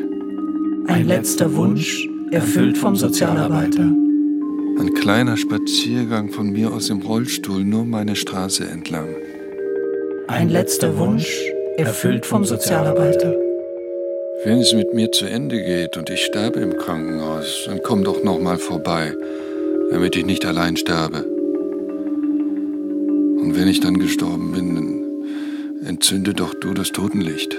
[0.89, 3.95] Ein letzter Wunsch, erfüllt vom Sozialarbeiter.
[4.79, 9.09] Ein kleiner Spaziergang von mir aus im Rollstuhl, nur meine Straße entlang.
[10.29, 11.35] Ein letzter Wunsch,
[11.79, 13.40] erfüllt vom Sozialarbeiter.
[14.43, 18.25] Wenn es mit mir zu Ende geht und ich sterbe im Krankenhaus, dann komm doch
[18.25, 19.13] noch mal vorbei,
[19.91, 21.25] damit ich nicht allein sterbe.
[23.43, 27.55] Und wenn ich dann gestorben bin, dann entzünde doch du das Totenlicht.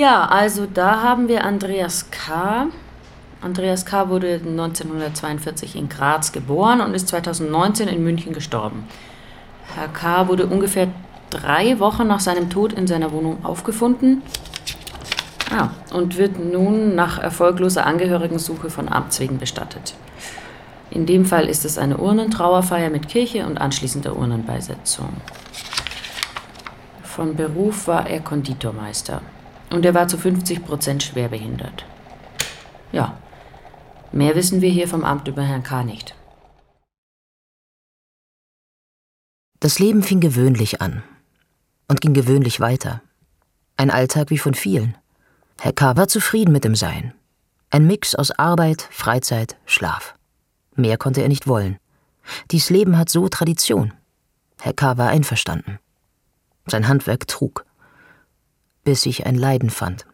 [0.00, 2.68] Ja, also da haben wir Andreas K.
[3.42, 4.08] Andreas K.
[4.08, 8.88] wurde 1942 in Graz geboren und ist 2019 in München gestorben.
[9.74, 10.26] Herr K.
[10.28, 10.88] wurde ungefähr
[11.28, 14.22] drei Wochen nach seinem Tod in seiner Wohnung aufgefunden
[15.54, 19.92] ah, und wird nun nach erfolgloser Angehörigensuche von Amts wegen bestattet.
[20.90, 25.10] In dem Fall ist es eine Urnentrauerfeier mit Kirche und anschließender Urnenbeisetzung.
[27.02, 29.20] Von Beruf war er Konditormeister
[29.70, 31.84] und er war zu 50 Prozent schwerbehindert.
[32.92, 33.18] Ja,
[34.12, 35.84] mehr wissen wir hier vom Amt über Herrn K.
[35.84, 36.14] nicht.
[39.60, 41.02] Das Leben fing gewöhnlich an
[41.86, 43.02] und ging gewöhnlich weiter.
[43.76, 44.96] Ein Alltag wie von vielen.
[45.60, 45.96] Herr K.
[45.96, 47.14] war zufrieden mit dem Sein.
[47.70, 50.14] Ein Mix aus Arbeit, Freizeit, Schlaf.
[50.74, 51.78] Mehr konnte er nicht wollen.
[52.50, 53.92] Dies Leben hat so Tradition.
[54.60, 54.96] Herr K.
[54.96, 55.78] war einverstanden.
[56.66, 57.64] Sein Handwerk trug.
[58.84, 60.06] Bis ich ein Leiden fand.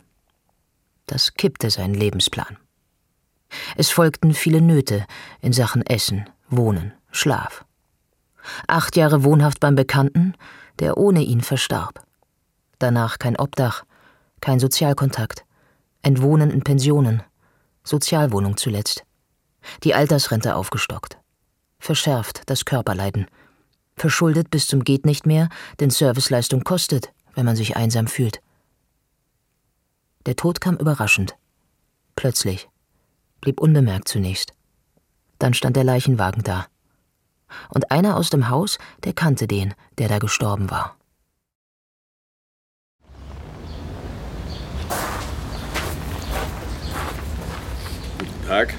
[1.07, 2.59] Das kippte seinen Lebensplan.
[3.76, 5.07] Es folgten viele Nöte
[5.40, 7.64] in Sachen Essen, Wohnen, Schlaf.
[8.66, 10.35] Acht Jahre wohnhaft beim Bekannten,
[10.79, 12.05] der ohne ihn verstarb.
[12.79, 13.85] Danach kein Obdach,
[14.40, 15.44] kein Sozialkontakt,
[16.02, 17.22] Entwohnen in Pensionen,
[17.85, 19.05] Sozialwohnung zuletzt.
[19.83, 21.18] Die Altersrente aufgestockt.
[21.79, 23.26] Verschärft das Körperleiden.
[23.96, 25.48] Verschuldet bis zum Geht nicht mehr,
[25.81, 28.40] denn Serviceleistung kostet, wenn man sich einsam fühlt.
[30.27, 31.37] Der Tod kam überraschend.
[32.17, 32.69] Plötzlich.
[33.41, 34.53] Blieb unbemerkt zunächst.
[35.39, 36.67] Dann stand der Leichenwagen da.
[37.69, 40.97] Und einer aus dem Haus, der kannte den, der da gestorben war.
[48.19, 48.75] Guten Tag.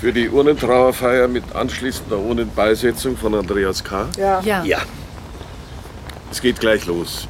[0.00, 4.08] Für die Urnentrauerfeier mit anschließender Urnenbeisetzung von Andreas K.
[4.16, 4.40] Ja.
[4.40, 4.64] Ja.
[4.64, 4.78] ja.
[6.30, 7.28] Es geht gleich los.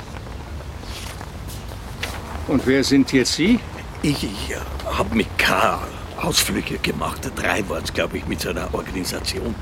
[2.48, 3.58] Und wer sind jetzt Sie?
[4.02, 5.80] Ich, ich habe mit K.
[6.16, 7.20] Ausflüge gemacht.
[7.34, 9.54] Drei waren es, glaube ich, mit seiner Organisation.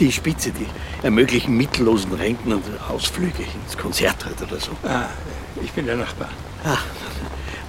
[0.00, 0.66] Die Spitze, die
[1.02, 4.72] ermöglichen mittellosen Rentnern Ausflüge ins Konzert halt oder so.
[4.82, 5.06] Ah,
[5.62, 6.28] ich bin der Nachbar.
[6.64, 6.78] Ah,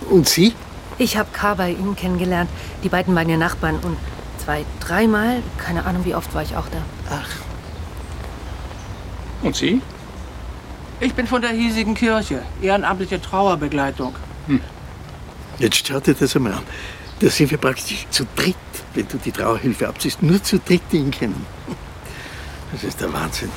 [0.10, 0.54] und Sie?
[0.97, 1.54] Ich habe K.
[1.54, 2.49] bei Ihnen kennengelernt.
[2.84, 3.97] Die beiden waren ja Nachbarn und
[4.43, 6.78] zwei, dreimal, keine Ahnung, wie oft war ich auch da.
[7.12, 7.30] Ach.
[9.43, 9.82] Und Sie?
[10.99, 14.15] Ich bin von der hiesigen Kirche, ehrenamtliche Trauerbegleitung.
[14.48, 14.62] Hm.
[15.60, 16.64] Jetzt schaut dir das einmal an.
[17.20, 18.56] Da sind wir praktisch zu dritt,
[18.94, 20.22] wenn du die Trauerhilfe abziehst.
[20.22, 21.46] Nur zu dritt ihn kennen.
[22.72, 23.52] Das ist der Wahnsinn.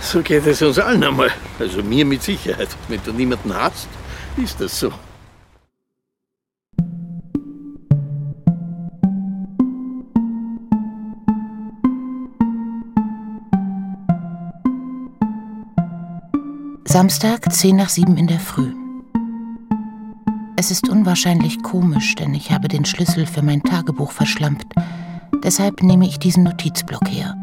[0.00, 1.30] So geht es uns allen einmal.
[1.58, 2.68] Also mir mit Sicherheit.
[2.88, 3.88] Wenn du niemanden hast,
[4.36, 4.92] ist das so.
[16.86, 18.83] Samstag, 10 nach 7 in der Früh.
[20.64, 24.74] Es ist unwahrscheinlich komisch, denn ich habe den Schlüssel für mein Tagebuch verschlampt.
[25.42, 27.36] Deshalb nehme ich diesen Notizblock her.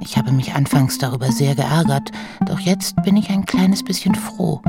[0.00, 2.10] Ich habe mich anfangs darüber sehr geärgert,
[2.44, 4.62] doch jetzt bin ich ein kleines bisschen froh,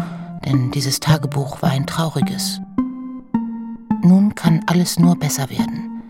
[0.45, 2.61] denn dieses Tagebuch war ein trauriges.
[4.03, 6.03] Nun kann alles nur besser werden.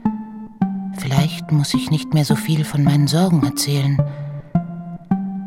[0.98, 3.98] Vielleicht muss ich nicht mehr so viel von meinen Sorgen erzählen.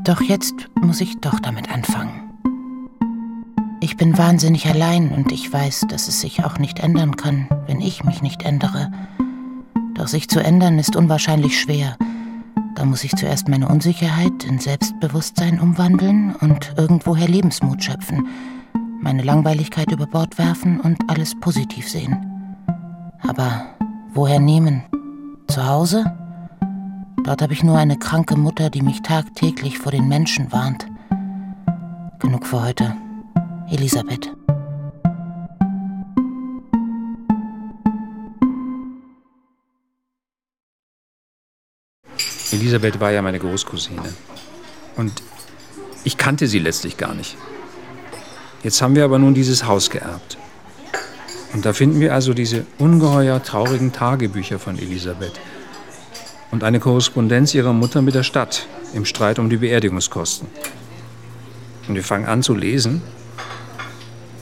[0.05, 2.28] Doch jetzt muss ich doch damit anfangen.
[3.81, 7.81] Ich bin wahnsinnig allein und ich weiß, dass es sich auch nicht ändern kann, wenn
[7.81, 8.91] ich mich nicht ändere.
[9.95, 11.97] Doch sich zu ändern ist unwahrscheinlich schwer.
[12.75, 18.27] Da muss ich zuerst meine Unsicherheit in Selbstbewusstsein umwandeln und irgendwoher Lebensmut schöpfen,
[19.01, 22.57] meine Langweiligkeit über Bord werfen und alles positiv sehen.
[23.27, 23.65] Aber
[24.13, 24.83] woher nehmen?
[25.47, 26.05] Zu Hause?
[27.25, 30.87] Dort habe ich nur eine kranke Mutter, die mich tagtäglich vor den Menschen warnt.
[32.19, 32.97] Genug für heute.
[33.71, 34.35] Elisabeth.
[42.51, 44.15] Elisabeth war ja meine Großcousine.
[44.97, 45.23] Und
[46.05, 47.37] ich kannte sie letztlich gar nicht.
[48.63, 50.39] Jetzt haben wir aber nun dieses Haus geerbt.
[51.53, 55.39] Und da finden wir also diese ungeheuer traurigen Tagebücher von Elisabeth
[56.51, 60.49] und eine Korrespondenz ihrer Mutter mit der Stadt im Streit um die Beerdigungskosten.
[61.87, 63.03] Und wir fangen an zu lesen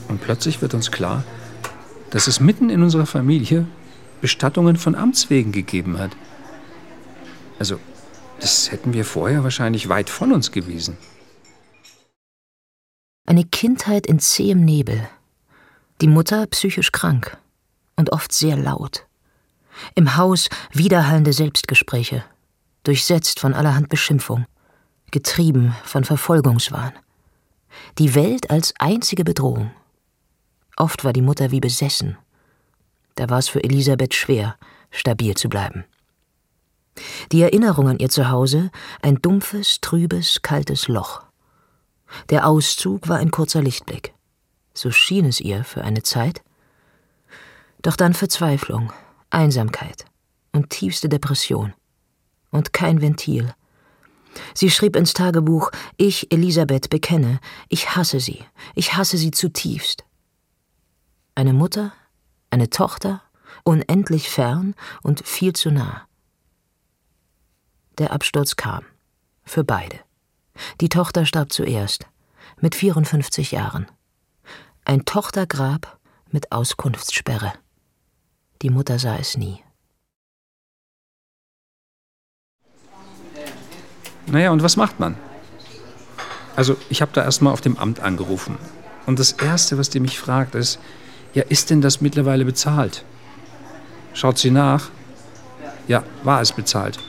[0.07, 1.23] und plötzlich wird uns klar,
[2.09, 3.65] dass es mitten in unserer Familie
[4.21, 6.11] Bestattungen von Amts wegen gegeben hat.
[7.59, 7.79] Also,
[8.39, 10.97] das hätten wir vorher wahrscheinlich weit von uns gewiesen.
[13.25, 15.07] Eine Kindheit in zähem Nebel.
[16.01, 17.37] Die Mutter psychisch krank
[17.95, 19.05] und oft sehr laut.
[19.95, 22.23] Im Haus widerhallende Selbstgespräche,
[22.83, 24.45] durchsetzt von allerhand Beschimpfung,
[25.11, 26.93] getrieben von Verfolgungswahn.
[27.97, 29.71] Die Welt als einzige Bedrohung.
[30.77, 32.17] Oft war die Mutter wie besessen.
[33.15, 34.55] Da war es für Elisabeth schwer,
[34.91, 35.83] stabil zu bleiben.
[37.31, 41.23] Die Erinnerung an ihr Zuhause ein dumpfes, trübes, kaltes Loch.
[42.29, 44.13] Der Auszug war ein kurzer Lichtblick.
[44.73, 46.41] So schien es ihr für eine Zeit.
[47.81, 48.93] Doch dann Verzweiflung,
[49.29, 50.05] Einsamkeit
[50.53, 51.73] und tiefste Depression.
[52.51, 53.53] Und kein Ventil.
[54.53, 60.06] Sie schrieb ins Tagebuch, ich, Elisabeth, bekenne, ich hasse sie, ich hasse sie zutiefst.
[61.37, 61.93] Eine Mutter,
[62.49, 63.21] eine Tochter,
[63.63, 64.73] unendlich fern
[65.03, 66.07] und viel zu nah.
[67.99, 68.83] Der Absturz kam.
[69.43, 69.99] Für beide.
[70.81, 72.07] Die Tochter starb zuerst,
[72.59, 73.85] mit 54 Jahren.
[74.83, 75.99] Ein Tochtergrab
[76.31, 77.53] mit Auskunftssperre.
[78.63, 79.63] Die Mutter sah es nie.
[84.25, 85.15] Naja, und was macht man?
[86.55, 88.57] Also, ich habe da erstmal auf dem Amt angerufen.
[89.05, 90.79] Und das Erste, was die mich fragt, ist,
[91.33, 93.03] ja, ist denn das mittlerweile bezahlt?
[94.13, 94.89] Schaut sie nach?
[95.87, 96.99] Ja, war es bezahlt.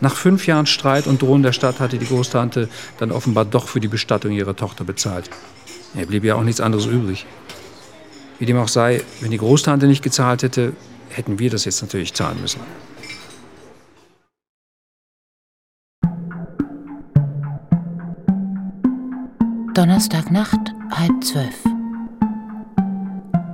[0.00, 3.80] Nach fünf Jahren Streit und Drohen der Stadt hatte die Großtante dann offenbar doch für
[3.80, 5.30] die Bestattung ihrer Tochter bezahlt.
[5.94, 7.26] Er blieb ja auch nichts anderes übrig.
[8.38, 10.74] Wie dem auch sei, wenn die Großtante nicht gezahlt hätte,
[11.08, 12.60] hätten wir das jetzt natürlich zahlen müssen.
[19.74, 21.75] Donnerstagnacht, halb zwölf.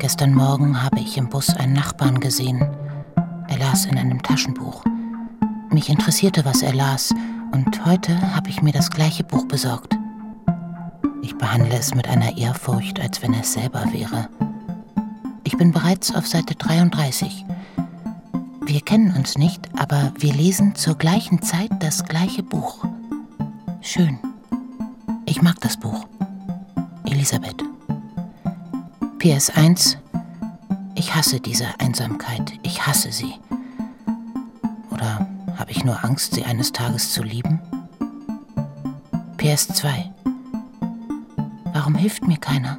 [0.03, 2.61] Gestern Morgen habe ich im Bus einen Nachbarn gesehen.
[3.47, 4.83] Er las in einem Taschenbuch.
[5.71, 7.15] Mich interessierte, was er las,
[7.53, 9.97] und heute habe ich mir das gleiche Buch besorgt.
[11.23, 14.29] Ich behandle es mit einer Ehrfurcht, als wenn es selber wäre.
[15.45, 17.47] Ich bin bereits auf Seite 33.
[18.67, 22.85] Wir kennen uns nicht, aber wir lesen zur gleichen Zeit das gleiche Buch.
[23.81, 24.19] Schön.
[25.27, 26.07] Ich mag das Buch.
[27.05, 27.71] Elisabeth.
[29.22, 29.98] PS1.
[30.96, 32.54] Ich hasse diese Einsamkeit.
[32.64, 33.35] Ich hasse sie.
[34.90, 37.61] Oder habe ich nur Angst, sie eines Tages zu lieben?
[39.37, 40.11] PS2.
[41.72, 42.76] Warum hilft mir keiner?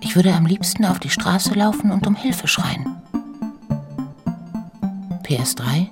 [0.00, 2.96] Ich würde am liebsten auf die Straße laufen und um Hilfe schreien.
[5.22, 5.88] PS3.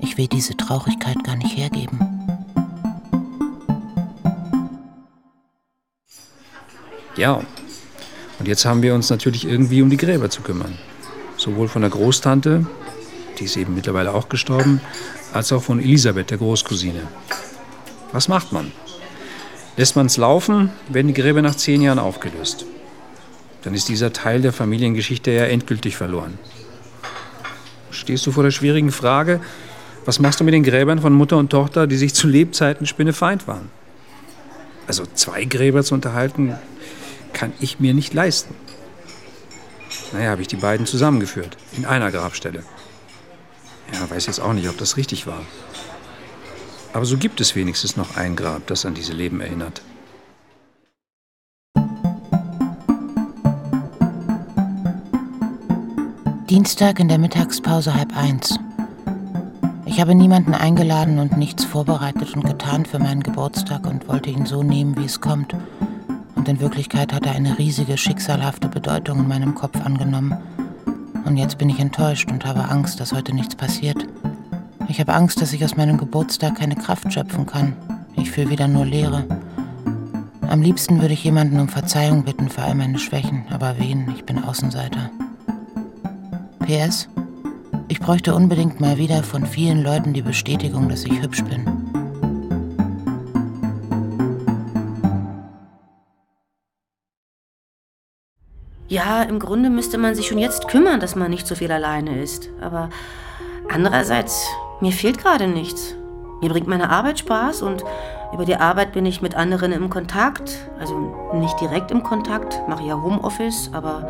[0.00, 2.00] Ich will diese Traurigkeit gar nicht hergeben.
[7.16, 7.40] Ja,
[8.44, 10.76] und jetzt haben wir uns natürlich irgendwie um die Gräber zu kümmern.
[11.38, 12.66] Sowohl von der Großtante,
[13.38, 14.82] die ist eben mittlerweile auch gestorben,
[15.32, 17.00] als auch von Elisabeth, der Großcousine.
[18.12, 18.70] Was macht man?
[19.78, 22.66] Lässt man es laufen, werden die Gräber nach zehn Jahren aufgelöst.
[23.62, 26.38] Dann ist dieser Teil der Familiengeschichte ja endgültig verloren.
[27.92, 29.40] Stehst du vor der schwierigen Frage,
[30.04, 33.48] was machst du mit den Gräbern von Mutter und Tochter, die sich zu Lebzeiten Spinnefeind
[33.48, 33.70] waren?
[34.86, 36.54] Also zwei Gräber zu unterhalten,
[37.44, 38.54] kann ich mir nicht leisten.
[40.14, 42.62] Naja, habe ich die beiden zusammengeführt, in einer Grabstelle.
[43.92, 45.42] Ja, weiß jetzt auch nicht, ob das richtig war.
[46.94, 49.82] Aber so gibt es wenigstens noch ein Grab, das an diese Leben erinnert.
[56.48, 58.58] Dienstag in der Mittagspause halb eins.
[59.84, 64.46] Ich habe niemanden eingeladen und nichts vorbereitet und getan für meinen Geburtstag und wollte ihn
[64.46, 65.54] so nehmen, wie es kommt.
[66.44, 70.36] Und in Wirklichkeit hat er eine riesige, schicksalhafte Bedeutung in meinem Kopf angenommen.
[71.24, 74.06] Und jetzt bin ich enttäuscht und habe Angst, dass heute nichts passiert.
[74.86, 77.74] Ich habe Angst, dass ich aus meinem Geburtstag keine Kraft schöpfen kann.
[78.14, 79.24] Ich fühle wieder nur Leere.
[80.46, 84.12] Am liebsten würde ich jemanden um Verzeihung bitten für all meine Schwächen, aber wen?
[84.14, 85.08] Ich bin Außenseiter.
[86.60, 87.08] PS.
[87.88, 91.83] Ich bräuchte unbedingt mal wieder von vielen Leuten die Bestätigung, dass ich hübsch bin.
[98.94, 102.22] Ja, im Grunde müsste man sich schon jetzt kümmern, dass man nicht so viel alleine
[102.22, 102.50] ist.
[102.60, 102.90] Aber
[103.68, 104.46] andererseits,
[104.80, 105.96] mir fehlt gerade nichts.
[106.40, 107.82] Mir bringt meine Arbeit Spaß und
[108.32, 110.68] über die Arbeit bin ich mit anderen im Kontakt.
[110.78, 114.08] Also nicht direkt im Kontakt, mache ja Homeoffice, aber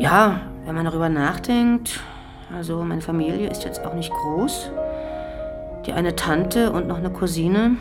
[0.00, 2.00] ja, wenn man darüber nachdenkt,
[2.52, 4.68] also meine Familie ist jetzt auch nicht groß.
[5.86, 7.76] Die eine Tante und noch eine Cousine,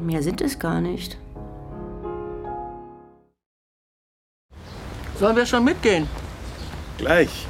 [0.00, 1.18] mehr sind es gar nicht.
[5.18, 6.08] Sollen wir schon mitgehen?
[6.98, 7.46] Gleich.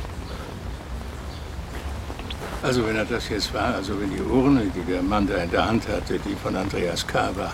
[2.62, 5.50] Also wenn er das jetzt war, also wenn die Urne, die der Mann da in
[5.50, 7.30] der Hand hatte, die von Andreas K.
[7.36, 7.52] war,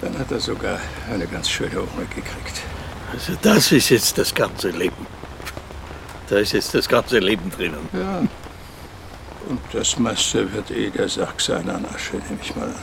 [0.00, 0.80] dann hat er sogar
[1.12, 2.62] eine ganz schöne Urne gekriegt.
[3.12, 5.06] Also das ist jetzt das ganze Leben.
[6.28, 7.88] Da ist jetzt das ganze Leben drinnen.
[7.92, 8.22] Ja.
[9.48, 12.74] Und das meiste wird eh der Sack seiner Asche, nehme ich mal an.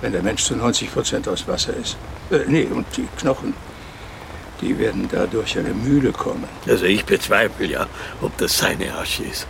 [0.00, 1.96] Wenn der Mensch zu 90 Prozent aus Wasser ist.
[2.30, 3.54] Äh, nee, und die Knochen,
[4.60, 6.44] die werden da durch eine Mühle kommen.
[6.66, 7.86] Also ich bezweifle ja,
[8.20, 9.46] ob das seine Asche ist.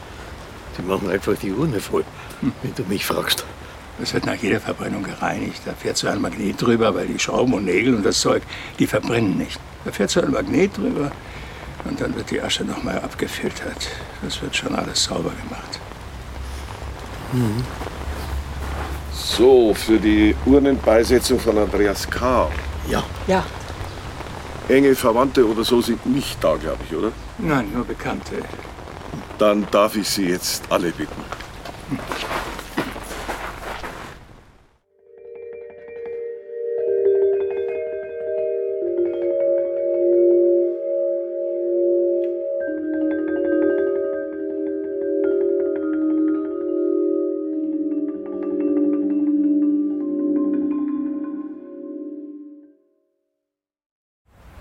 [0.78, 2.04] Die machen einfach die Urne voll,
[2.40, 3.44] wenn du mich fragst.
[3.98, 5.62] Das wird nach jeder Verbrennung gereinigt.
[5.64, 8.42] Da fährt so ein Magnet drüber, weil die Schrauben und Nägel und das Zeug,
[8.78, 9.60] die verbrennen nicht.
[9.84, 11.12] Da fährt so ein Magnet drüber
[11.84, 13.88] und dann wird die Asche nochmal abgefiltert.
[14.22, 15.78] Das wird schon alles sauber gemacht.
[19.12, 22.50] So, für die Urnenbeisetzung von Andreas K.
[22.88, 23.02] Ja.
[23.26, 23.44] Ja.
[24.68, 27.12] Enge Verwandte oder so sind nicht da, glaube ich, oder?
[27.38, 28.36] Nein, nur Bekannte.
[29.38, 31.22] Dann darf ich Sie jetzt alle bitten.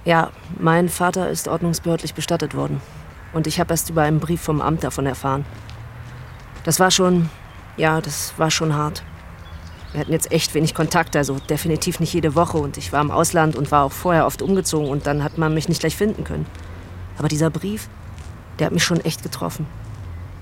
[0.05, 2.81] Ja, mein Vater ist ordnungsbehördlich bestattet worden.
[3.31, 5.45] Und ich habe erst über einen Brief vom Amt davon erfahren.
[6.65, 7.29] Das war schon,
[7.77, 9.03] ja, das war schon hart.
[9.91, 12.57] Wir hatten jetzt echt wenig Kontakt, also definitiv nicht jede Woche.
[12.57, 15.53] Und ich war im Ausland und war auch vorher oft umgezogen und dann hat man
[15.53, 16.47] mich nicht gleich finden können.
[17.17, 17.87] Aber dieser Brief,
[18.59, 19.67] der hat mich schon echt getroffen.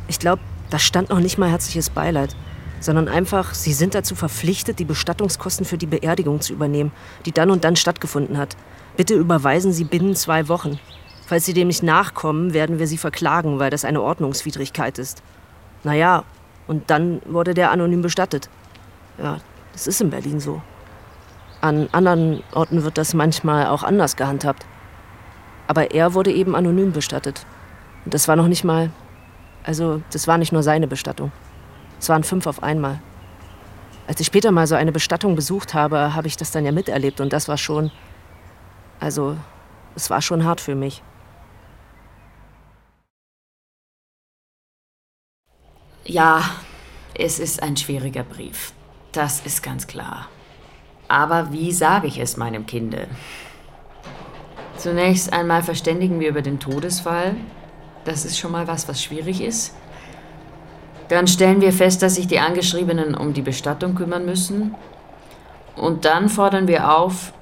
[0.07, 2.35] Ich glaube, da stand noch nicht mal herzliches Beileid,
[2.79, 6.91] sondern einfach, sie sind dazu verpflichtet, die Bestattungskosten für die Beerdigung zu übernehmen,
[7.25, 8.55] die dann und dann stattgefunden hat.
[8.97, 10.79] Bitte überweisen Sie binnen zwei Wochen.
[11.25, 15.23] Falls Sie dem nicht nachkommen, werden wir Sie verklagen, weil das eine Ordnungswidrigkeit ist.
[15.83, 16.25] Naja,
[16.67, 18.49] und dann wurde der anonym bestattet.
[19.17, 19.37] Ja,
[19.73, 20.61] das ist in Berlin so.
[21.61, 24.65] An anderen Orten wird das manchmal auch anders gehandhabt.
[25.67, 27.45] Aber er wurde eben anonym bestattet.
[28.03, 28.89] Und das war noch nicht mal.
[29.63, 31.31] Also, das war nicht nur seine Bestattung.
[31.99, 32.99] Es waren fünf auf einmal.
[34.07, 37.21] Als ich später mal so eine Bestattung besucht habe, habe ich das dann ja miterlebt
[37.21, 37.91] und das war schon.
[39.01, 39.35] Also,
[39.95, 41.01] es war schon hart für mich.
[46.05, 46.43] Ja,
[47.15, 48.73] es ist ein schwieriger Brief.
[49.11, 50.27] Das ist ganz klar.
[51.07, 53.07] Aber wie sage ich es meinem Kinde?
[54.77, 57.35] Zunächst einmal verständigen wir über den Todesfall.
[58.05, 59.75] Das ist schon mal was, was schwierig ist.
[61.09, 64.75] Dann stellen wir fest, dass sich die Angeschriebenen um die Bestattung kümmern müssen.
[65.75, 67.33] Und dann fordern wir auf,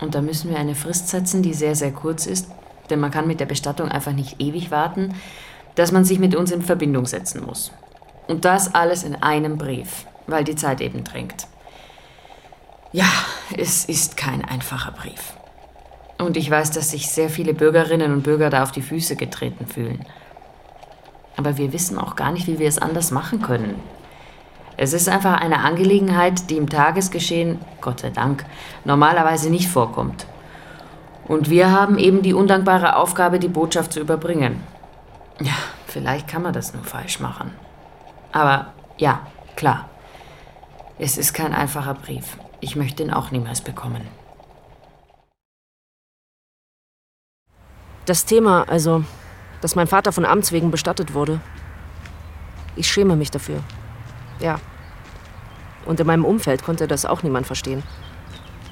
[0.00, 2.48] und da müssen wir eine Frist setzen, die sehr, sehr kurz ist,
[2.90, 5.14] denn man kann mit der Bestattung einfach nicht ewig warten,
[5.74, 7.72] dass man sich mit uns in Verbindung setzen muss.
[8.28, 11.46] Und das alles in einem Brief, weil die Zeit eben drängt.
[12.92, 13.08] Ja,
[13.56, 15.34] es ist kein einfacher Brief.
[16.18, 19.66] Und ich weiß, dass sich sehr viele Bürgerinnen und Bürger da auf die Füße getreten
[19.66, 20.06] fühlen.
[21.36, 23.74] Aber wir wissen auch gar nicht, wie wir es anders machen können.
[24.76, 28.44] Es ist einfach eine Angelegenheit, die im Tagesgeschehen, Gott sei Dank,
[28.84, 30.26] normalerweise nicht vorkommt.
[31.26, 34.62] Und wir haben eben die undankbare Aufgabe, die Botschaft zu überbringen.
[35.40, 35.54] Ja,
[35.86, 37.52] vielleicht kann man das nur falsch machen.
[38.32, 39.20] Aber ja,
[39.56, 39.88] klar.
[40.98, 42.36] Es ist kein einfacher Brief.
[42.60, 44.02] Ich möchte ihn auch niemals bekommen.
[48.06, 49.04] Das Thema, also,
[49.60, 51.40] dass mein Vater von Amts wegen bestattet wurde.
[52.76, 53.62] Ich schäme mich dafür.
[54.40, 54.60] Ja.
[55.84, 57.82] Und in meinem Umfeld konnte das auch niemand verstehen.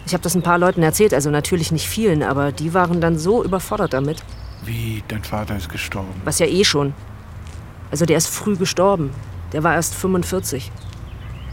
[0.07, 3.19] Ich habe das ein paar Leuten erzählt, also natürlich nicht vielen, aber die waren dann
[3.19, 4.23] so überfordert damit.
[4.65, 6.21] Wie, dein Vater ist gestorben?
[6.25, 6.93] Was ja eh schon.
[7.91, 9.11] Also der ist früh gestorben.
[9.53, 10.71] Der war erst 45.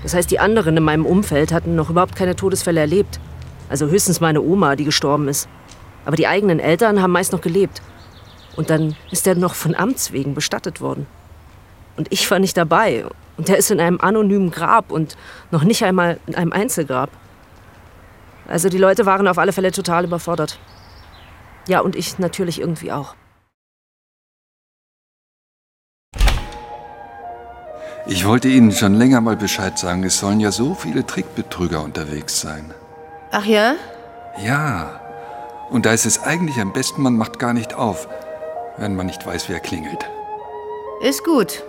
[0.04, 3.20] Das heißt, die anderen in meinem Umfeld hatten noch überhaupt keine Todesfälle erlebt.
[3.70, 5.48] Also höchstens meine Oma, die gestorben ist.
[6.06, 7.82] Aber die eigenen Eltern haben meist noch gelebt.
[8.56, 11.06] Und dann ist er noch von Amts wegen bestattet worden.
[11.96, 13.06] Und ich war nicht dabei.
[13.42, 15.18] Und er ist in einem anonymen Grab und
[15.50, 17.10] noch nicht einmal in einem Einzelgrab.
[18.48, 20.60] Also die Leute waren auf alle Fälle total überfordert.
[21.68, 23.16] Ja, und ich natürlich irgendwie auch.
[28.06, 30.04] Ich wollte Ihnen schon länger mal Bescheid sagen.
[30.04, 32.76] Es sollen ja so viele Trickbetrüger unterwegs sein.
[33.32, 33.74] Ach ja?
[34.46, 35.02] Ja.
[35.72, 38.08] Und da ist es eigentlich am besten, man macht gar nicht auf,
[38.78, 40.06] wenn man nicht weiß, wer klingelt.
[41.02, 41.64] Ist gut.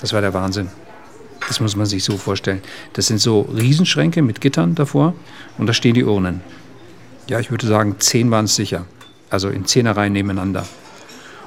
[0.00, 0.68] Das war der Wahnsinn.
[1.46, 2.62] Das muss man sich so vorstellen.
[2.92, 5.14] Das sind so Riesenschränke mit Gittern davor
[5.56, 6.40] und da stehen die Urnen.
[7.28, 8.86] Ja, ich würde sagen, zehn waren es sicher.
[9.30, 10.66] Also in Zehnerreihen nebeneinander.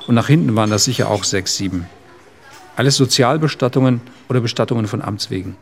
[0.08, 1.88] Und nach hinten waren das sicher auch sechs, sieben.
[2.76, 5.56] Alles Sozialbestattungen oder Bestattungen von Amtswegen.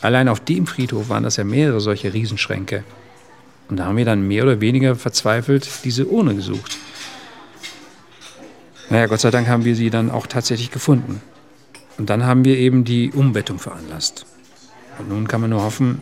[0.00, 2.84] Allein auf dem Friedhof waren das ja mehrere solche Riesenschränke.
[3.68, 6.78] Und da haben wir dann mehr oder weniger verzweifelt diese Urne gesucht.
[8.90, 11.20] Naja, Gott sei Dank haben wir sie dann auch tatsächlich gefunden.
[11.98, 14.24] Und dann haben wir eben die Umbettung veranlasst.
[14.98, 16.00] Und nun kann man nur hoffen,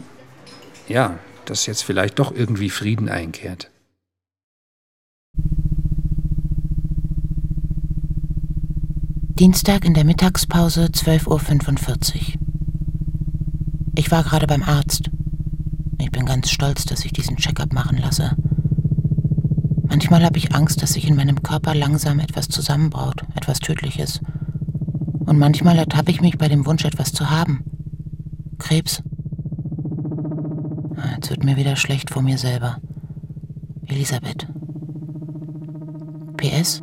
[0.88, 3.70] ja, dass jetzt vielleicht doch irgendwie Frieden einkehrt.
[9.38, 12.40] Dienstag in der Mittagspause 12.45 Uhr.
[13.94, 15.10] Ich war gerade beim Arzt.
[15.98, 18.36] Ich bin ganz stolz, dass ich diesen Checkup machen lasse.
[19.88, 24.20] Manchmal habe ich Angst, dass sich in meinem Körper langsam etwas zusammenbraut, etwas Tödliches.
[25.26, 27.64] Und manchmal ertappe ich mich bei dem Wunsch, etwas zu haben.
[28.58, 29.02] Krebs.
[30.96, 32.78] Ah, jetzt wird mir wieder schlecht vor mir selber.
[33.86, 34.46] Elisabeth.
[36.36, 36.82] PS.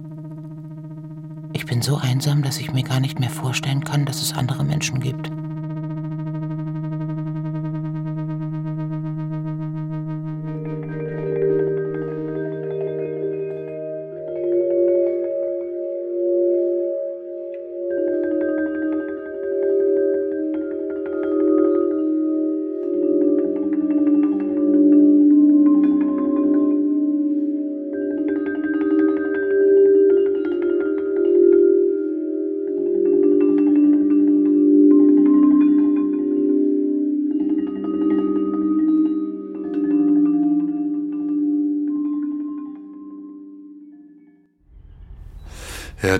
[1.53, 4.63] Ich bin so einsam, dass ich mir gar nicht mehr vorstellen kann, dass es andere
[4.63, 5.32] Menschen gibt.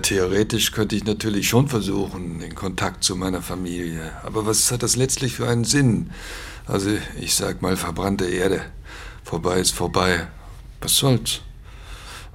[0.04, 4.12] Theoretisch könnte ich natürlich schon versuchen, den Kontakt zu meiner Familie.
[4.24, 6.12] Aber was hat das letztlich für einen Sinn?
[6.68, 8.62] Also, ich sag mal, verbrannte Erde.
[9.24, 10.28] Vorbei ist vorbei.
[10.82, 11.42] Was soll's?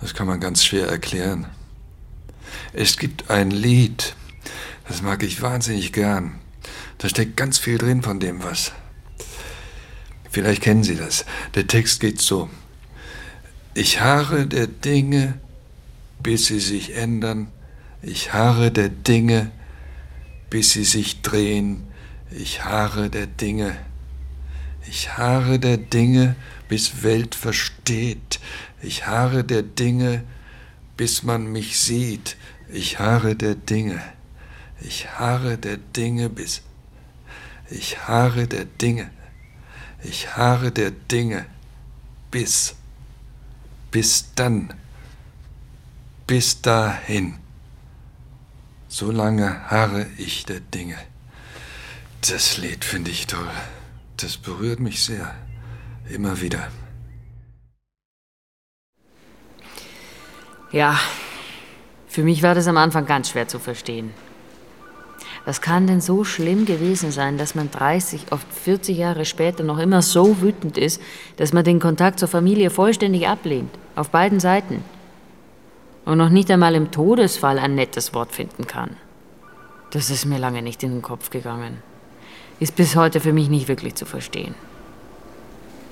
[0.00, 1.46] Das kann man ganz schwer erklären.
[2.72, 4.14] Es gibt ein Lied,
[4.86, 6.38] das mag ich wahnsinnig gern.
[6.98, 8.72] Da steckt ganz viel drin von dem was.
[10.30, 11.24] Vielleicht kennen Sie das.
[11.54, 12.50] Der Text geht so.
[13.74, 15.38] Ich harre der Dinge,
[16.22, 17.48] bis sie sich ändern.
[18.02, 19.50] Ich harre der Dinge,
[20.50, 21.84] bis sie sich drehen.
[22.30, 23.76] Ich harre der Dinge.
[24.86, 26.36] Ich harre der Dinge,
[26.68, 28.40] bis Welt versteht.
[28.82, 30.24] Ich harre der Dinge,
[30.96, 32.36] bis man mich sieht.
[32.72, 34.00] Ich harre der Dinge.
[34.80, 36.62] Ich harre der Dinge, bis.
[37.70, 39.10] Ich harre der Dinge.
[40.02, 41.46] Ich harre der Dinge,
[42.30, 42.76] bis.
[43.90, 44.72] Bis dann
[46.28, 47.34] bis dahin.
[48.88, 50.96] So lange harre ich der Dinge.
[52.28, 53.50] Das Lied finde ich toll.
[54.16, 55.34] Das berührt mich sehr.
[56.08, 56.68] Immer wieder.
[60.72, 60.98] Ja,
[62.08, 64.12] für mich war das am Anfang ganz schwer zu verstehen.
[65.44, 69.78] Was kann denn so schlimm gewesen sein, dass man 30, oft 40 Jahre später noch
[69.78, 71.00] immer so wütend ist,
[71.36, 73.70] dass man den Kontakt zur Familie vollständig ablehnt?
[73.96, 74.82] Auf beiden Seiten
[76.08, 78.96] und noch nicht einmal im Todesfall ein nettes Wort finden kann.
[79.90, 81.82] Das ist mir lange nicht in den Kopf gegangen.
[82.60, 84.54] Ist bis heute für mich nicht wirklich zu verstehen.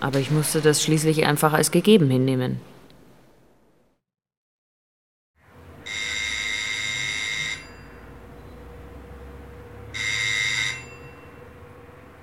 [0.00, 2.60] Aber ich musste das schließlich einfach als gegeben hinnehmen.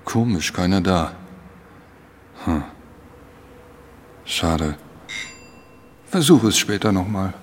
[0.04, 1.14] Komisch, keiner da.
[2.44, 2.64] Hm.
[4.24, 4.76] Schade.
[6.06, 7.34] Versuche es später nochmal.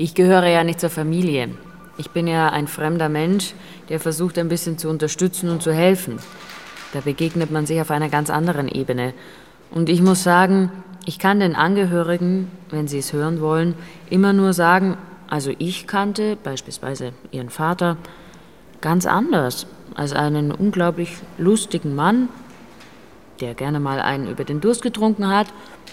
[0.00, 1.50] Ich gehöre ja nicht zur Familie.
[1.96, 3.54] Ich bin ja ein fremder Mensch,
[3.88, 6.20] der versucht ein bisschen zu unterstützen und zu helfen.
[6.92, 9.12] Da begegnet man sich auf einer ganz anderen Ebene.
[9.72, 10.70] Und ich muss sagen,
[11.04, 13.74] ich kann den Angehörigen, wenn sie es hören wollen,
[14.08, 14.96] immer nur sagen,
[15.28, 17.96] also ich kannte beispielsweise ihren Vater
[18.80, 22.28] ganz anders als einen unglaublich lustigen Mann,
[23.40, 25.48] der gerne mal einen über den Durst getrunken hat,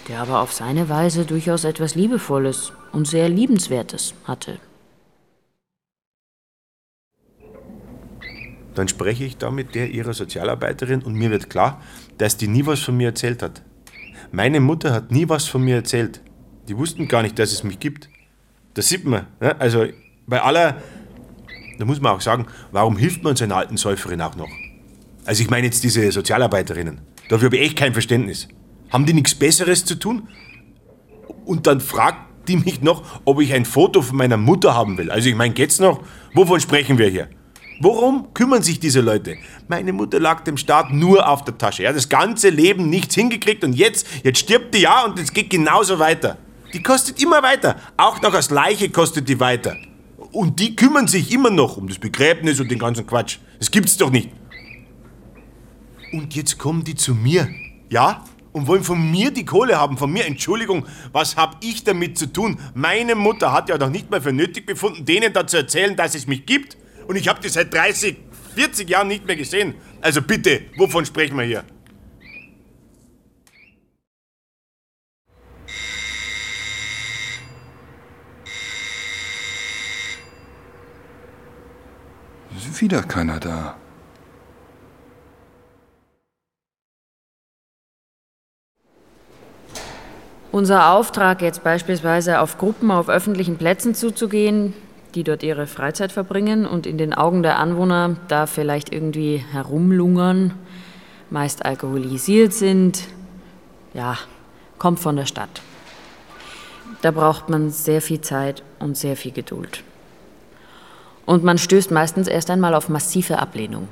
[0.09, 4.57] der aber auf seine Weise durchaus etwas Liebevolles und sehr Liebenswertes hatte.
[8.73, 11.81] Dann spreche ich da mit der ihrer Sozialarbeiterin und mir wird klar,
[12.17, 13.61] dass die nie was von mir erzählt hat.
[14.31, 16.21] Meine Mutter hat nie was von mir erzählt.
[16.67, 18.09] Die wussten gar nicht, dass es mich gibt.
[18.73, 19.27] Das sieht man.
[19.39, 19.59] Ne?
[19.59, 19.85] Also
[20.27, 20.81] bei aller,
[21.77, 24.49] da muss man auch sagen, warum hilft man so einer alten Säuferin auch noch?
[25.25, 26.99] Also ich meine jetzt diese Sozialarbeiterinnen.
[27.29, 28.47] Dafür habe ich echt kein Verständnis.
[28.89, 30.27] Haben die nichts Besseres zu tun?
[31.45, 35.11] Und dann fragt die mich noch, ob ich ein Foto von meiner Mutter haben will.
[35.11, 36.01] Also ich meine, geht's noch?
[36.33, 37.29] Wovon sprechen wir hier?
[37.79, 39.37] Worum kümmern sich diese Leute?
[39.67, 41.83] Meine Mutter lag dem Staat nur auf der Tasche.
[41.83, 45.49] Ja, das ganze Leben nichts hingekriegt und jetzt, jetzt stirbt die ja und es geht
[45.49, 46.37] genauso weiter.
[46.73, 47.75] Die kostet immer weiter.
[47.97, 49.75] Auch noch als Leiche kostet die weiter.
[50.31, 53.37] Und die kümmern sich immer noch um das Begräbnis und den ganzen Quatsch.
[53.59, 54.29] Das gibt's doch nicht.
[56.11, 57.47] Und jetzt kommen die zu mir.
[57.89, 58.23] Ja?
[58.55, 60.25] Und wollen von mir die Kohle haben, von mir.
[60.25, 62.57] Entschuldigung, was hab ich damit zu tun?
[62.73, 66.15] Meine Mutter hat ja noch nicht mal für nötig befunden, denen da zu erzählen, dass
[66.15, 66.77] es mich gibt.
[67.05, 68.15] Und ich habe die seit 30,
[68.55, 69.75] 40 Jahren nicht mehr gesehen.
[69.99, 71.65] Also bitte, wovon sprechen wir hier?
[82.55, 83.75] Ist wieder keiner da.
[90.55, 94.73] Unser Auftrag, jetzt beispielsweise auf Gruppen auf öffentlichen Plätzen zuzugehen,
[95.13, 100.53] die dort ihre Freizeit verbringen und in den Augen der Anwohner da vielleicht irgendwie herumlungern,
[101.29, 103.03] meist alkoholisiert sind,
[103.93, 104.17] ja,
[104.79, 105.61] kommt von der Stadt.
[107.01, 109.83] Da braucht man sehr viel Zeit und sehr viel Geduld.
[111.25, 113.89] Und man stößt meistens erst einmal auf massive Ablehnung.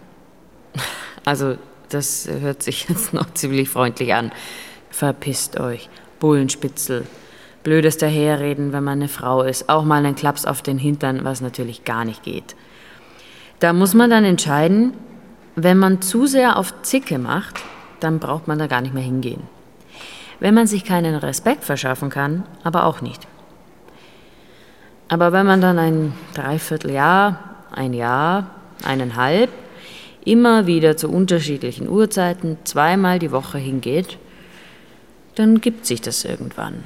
[1.26, 1.58] Also,
[1.90, 4.32] das hört sich jetzt noch ziemlich freundlich an.
[4.90, 5.90] Verpisst euch,
[6.20, 7.06] Bullenspitzel.
[7.64, 9.70] Blödes daherreden, wenn man eine Frau ist.
[9.70, 12.56] Auch mal einen Klaps auf den Hintern, was natürlich gar nicht geht.
[13.60, 14.94] Da muss man dann entscheiden,
[15.56, 17.62] wenn man zu sehr auf Zicke macht,
[18.00, 19.44] dann braucht man da gar nicht mehr hingehen.
[20.40, 23.28] Wenn man sich keinen Respekt verschaffen kann, aber auch nicht.
[25.08, 27.40] Aber wenn man dann ein Dreivierteljahr,
[27.72, 28.48] ein Jahr,
[28.84, 29.50] eineinhalb,
[30.26, 34.18] immer wieder zu unterschiedlichen Uhrzeiten zweimal die Woche hingeht,
[35.36, 36.84] dann gibt sich das irgendwann.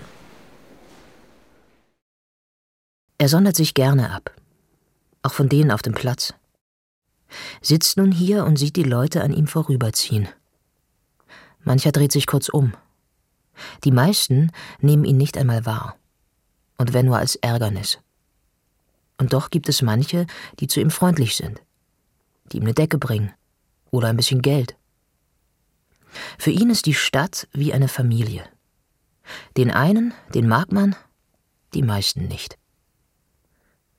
[3.18, 4.32] Er sondert sich gerne ab,
[5.24, 6.34] auch von denen auf dem Platz.
[7.62, 10.30] Sitzt nun hier und sieht die Leute an ihm vorüberziehen.
[11.64, 12.74] Mancher dreht sich kurz um.
[13.84, 15.98] Die meisten nehmen ihn nicht einmal wahr.
[16.78, 18.00] Und wenn nur als Ärgernis.
[19.18, 20.28] Und doch gibt es manche,
[20.60, 21.60] die zu ihm freundlich sind,
[22.52, 23.34] die ihm eine Decke bringen
[23.90, 24.76] oder ein bisschen Geld.
[26.38, 28.48] Für ihn ist die Stadt wie eine Familie.
[29.58, 30.96] Den einen, den mag man,
[31.74, 32.58] die meisten nicht.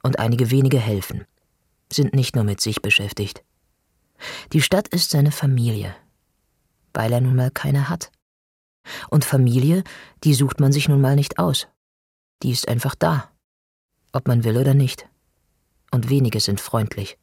[0.03, 1.25] Und einige wenige helfen,
[1.93, 3.45] sind nicht nur mit sich beschäftigt.
[4.53, 5.95] Die Stadt ist seine Familie,
[6.95, 8.11] weil er nun mal keine hat.
[9.11, 9.85] Und Familie,
[10.25, 11.69] die sucht man sich nun mal nicht aus.
[12.43, 13.31] Die ist einfach da
[14.13, 15.09] ob man will oder nicht.
[15.91, 17.19] Und wenige sind freundlich.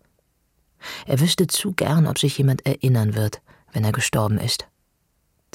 [1.05, 3.41] Er wüsste zu gern, ob sich jemand erinnern wird,
[3.71, 4.67] wenn er gestorben ist,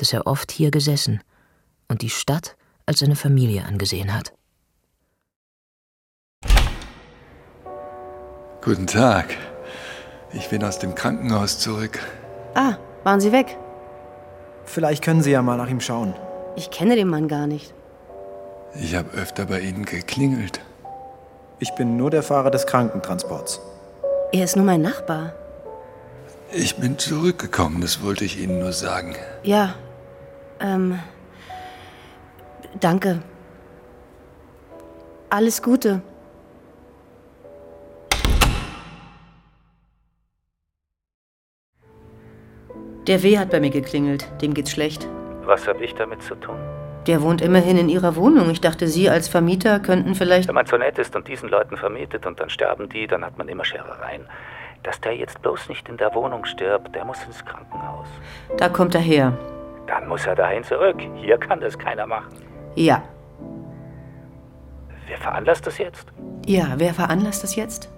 [0.01, 1.23] dass er oft hier gesessen
[1.89, 4.33] und die Stadt als seine Familie angesehen hat.
[8.63, 9.37] Guten Tag.
[10.33, 11.99] Ich bin aus dem Krankenhaus zurück.
[12.55, 12.75] Ah,
[13.05, 13.57] waren Sie weg?
[14.65, 16.15] Vielleicht können Sie ja mal nach ihm schauen.
[16.57, 17.75] Ich kenne den Mann gar nicht.
[18.75, 20.61] Ich habe öfter bei Ihnen geklingelt.
[21.59, 23.61] Ich bin nur der Fahrer des Krankentransports.
[24.33, 25.35] Er ist nur mein Nachbar.
[26.53, 29.15] Ich bin zurückgekommen, das wollte ich Ihnen nur sagen.
[29.43, 29.75] Ja,
[30.61, 30.99] ähm.
[32.79, 33.23] Danke.
[35.29, 36.03] Alles Gute.
[43.07, 44.29] Der W hat bei mir geklingelt.
[44.41, 45.09] Dem geht's schlecht.
[45.45, 46.57] Was habe ich damit zu tun?
[47.07, 48.51] Der wohnt immerhin in Ihrer Wohnung.
[48.51, 50.49] Ich dachte, Sie als Vermieter könnten vielleicht.
[50.49, 53.39] Wenn man so nett ist und diesen Leuten vermietet und dann sterben die, dann hat
[53.39, 54.27] man immer Scherereien.
[54.83, 58.07] Dass der jetzt bloß nicht in der Wohnung stirbt, der muss ins Krankenhaus.
[58.59, 59.37] Da kommt er her.
[59.87, 61.01] Dann muss er dahin zurück.
[61.17, 62.29] Hier kann das keiner machen.
[62.75, 63.03] Ja.
[65.07, 66.07] Wer veranlasst das jetzt?
[66.47, 67.91] Ja, wer veranlasst das jetzt?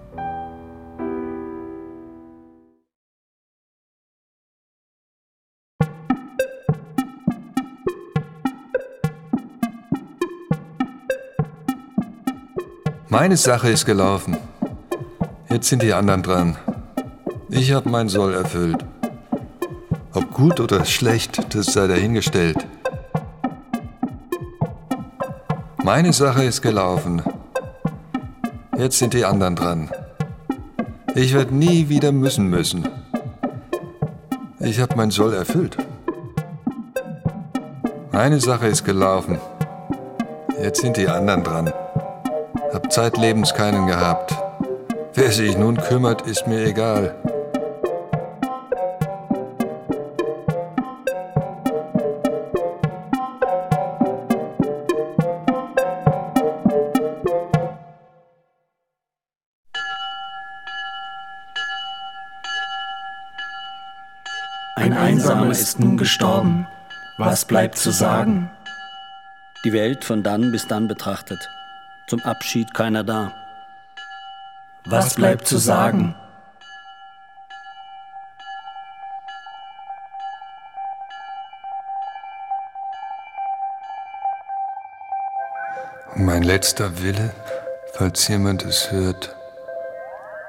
[13.09, 14.37] Meine Sache ist gelaufen.
[15.47, 16.57] Jetzt sind die anderen dran.
[17.49, 18.83] Ich habe meinen Soll erfüllt.
[20.15, 22.67] Ob gut oder schlecht, das sei dahingestellt.
[25.83, 27.23] Meine Sache ist gelaufen.
[28.77, 29.89] Jetzt sind die anderen dran.
[31.15, 32.87] Ich werde nie wieder müssen müssen.
[34.59, 35.77] Ich habe meinen Soll erfüllt.
[38.11, 39.39] Meine Sache ist gelaufen.
[40.61, 41.73] Jetzt sind die anderen dran.
[42.71, 44.35] Hab zeitlebens keinen gehabt.
[45.15, 47.15] Wer sich nun kümmert, ist mir egal.
[65.61, 66.67] Ist nun gestorben.
[67.17, 68.49] Was bleibt zu sagen?
[69.65, 71.49] Die Welt von dann bis dann betrachtet.
[72.07, 73.31] Zum Abschied keiner da.
[74.85, 76.15] Was bleibt zu sagen?
[86.15, 87.33] Mein letzter Wille,
[87.93, 89.35] falls jemand es hört,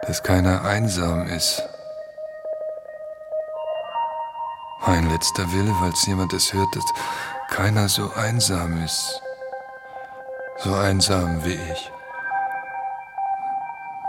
[0.03, 1.63] dass keiner einsam ist.
[4.87, 6.85] Mein letzter Wille, falls jemand es hört, dass
[7.49, 9.23] keiner so einsam ist.
[10.59, 11.91] So einsam wie ich.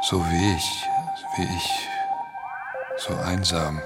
[0.01, 0.87] So wie ich,
[1.37, 1.89] wie ich,
[2.97, 3.81] so einsam.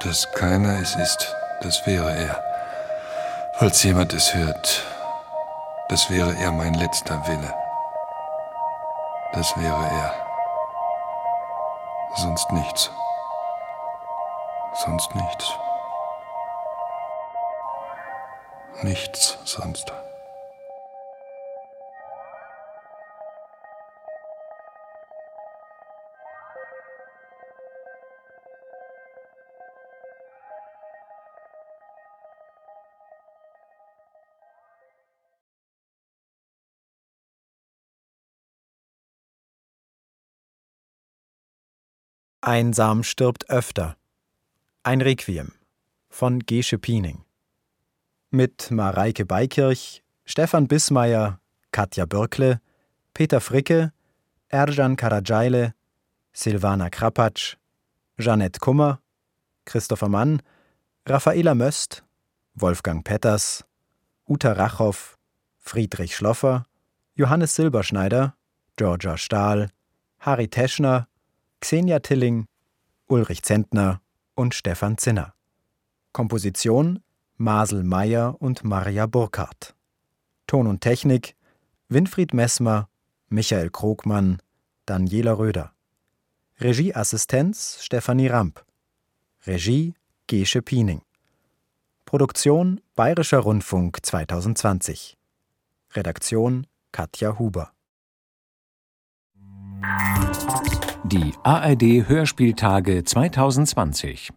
[0.00, 2.42] Dass keiner es ist, das wäre er.
[3.58, 4.84] Falls jemand es hört,
[5.88, 7.52] das wäre er mein letzter Wille.
[9.32, 10.14] Das wäre er.
[12.16, 12.90] Sonst nichts.
[14.84, 15.58] Sonst nichts.
[18.82, 19.90] Nichts sonst.
[42.42, 43.96] Einsam stirbt öfter.
[44.86, 45.50] Ein Requiem
[46.08, 47.24] von Gesche Piening.
[48.30, 51.40] Mit Mareike Beikirch, Stefan Bismeier,
[51.72, 52.60] Katja Bürkle,
[53.12, 53.92] Peter Fricke,
[54.48, 55.74] Erjan Karajaile,
[56.32, 57.56] Silvana Krapatsch,
[58.16, 59.00] Jeanette Kummer,
[59.64, 60.40] Christopher Mann,
[61.04, 62.04] Raffaela Möst,
[62.54, 63.64] Wolfgang Petters,
[64.28, 65.16] Uta Rachow,
[65.58, 66.64] Friedrich Schloffer,
[67.16, 68.36] Johannes Silberschneider,
[68.76, 69.70] Georgia Stahl,
[70.20, 71.08] Harry Teschner,
[71.60, 72.46] Xenia Tilling,
[73.08, 74.00] Ulrich Zentner
[74.36, 75.34] und Stefan Zinner.
[76.12, 77.02] Komposition
[77.36, 79.74] Masel Meyer und Maria Burkhardt.
[80.46, 81.34] Ton und Technik
[81.88, 82.88] Winfried Messmer,
[83.28, 84.40] Michael Krogmann,
[84.86, 85.72] Daniela Röder.
[86.60, 88.64] Regieassistenz Stefanie Ramp.
[89.46, 89.94] Regie
[90.26, 91.02] Gesche Piening.
[92.04, 95.16] Produktion Bayerischer Rundfunk 2020.
[95.92, 97.72] Redaktion Katja Huber.
[101.12, 104.32] Die ARD Hörspieltage 2020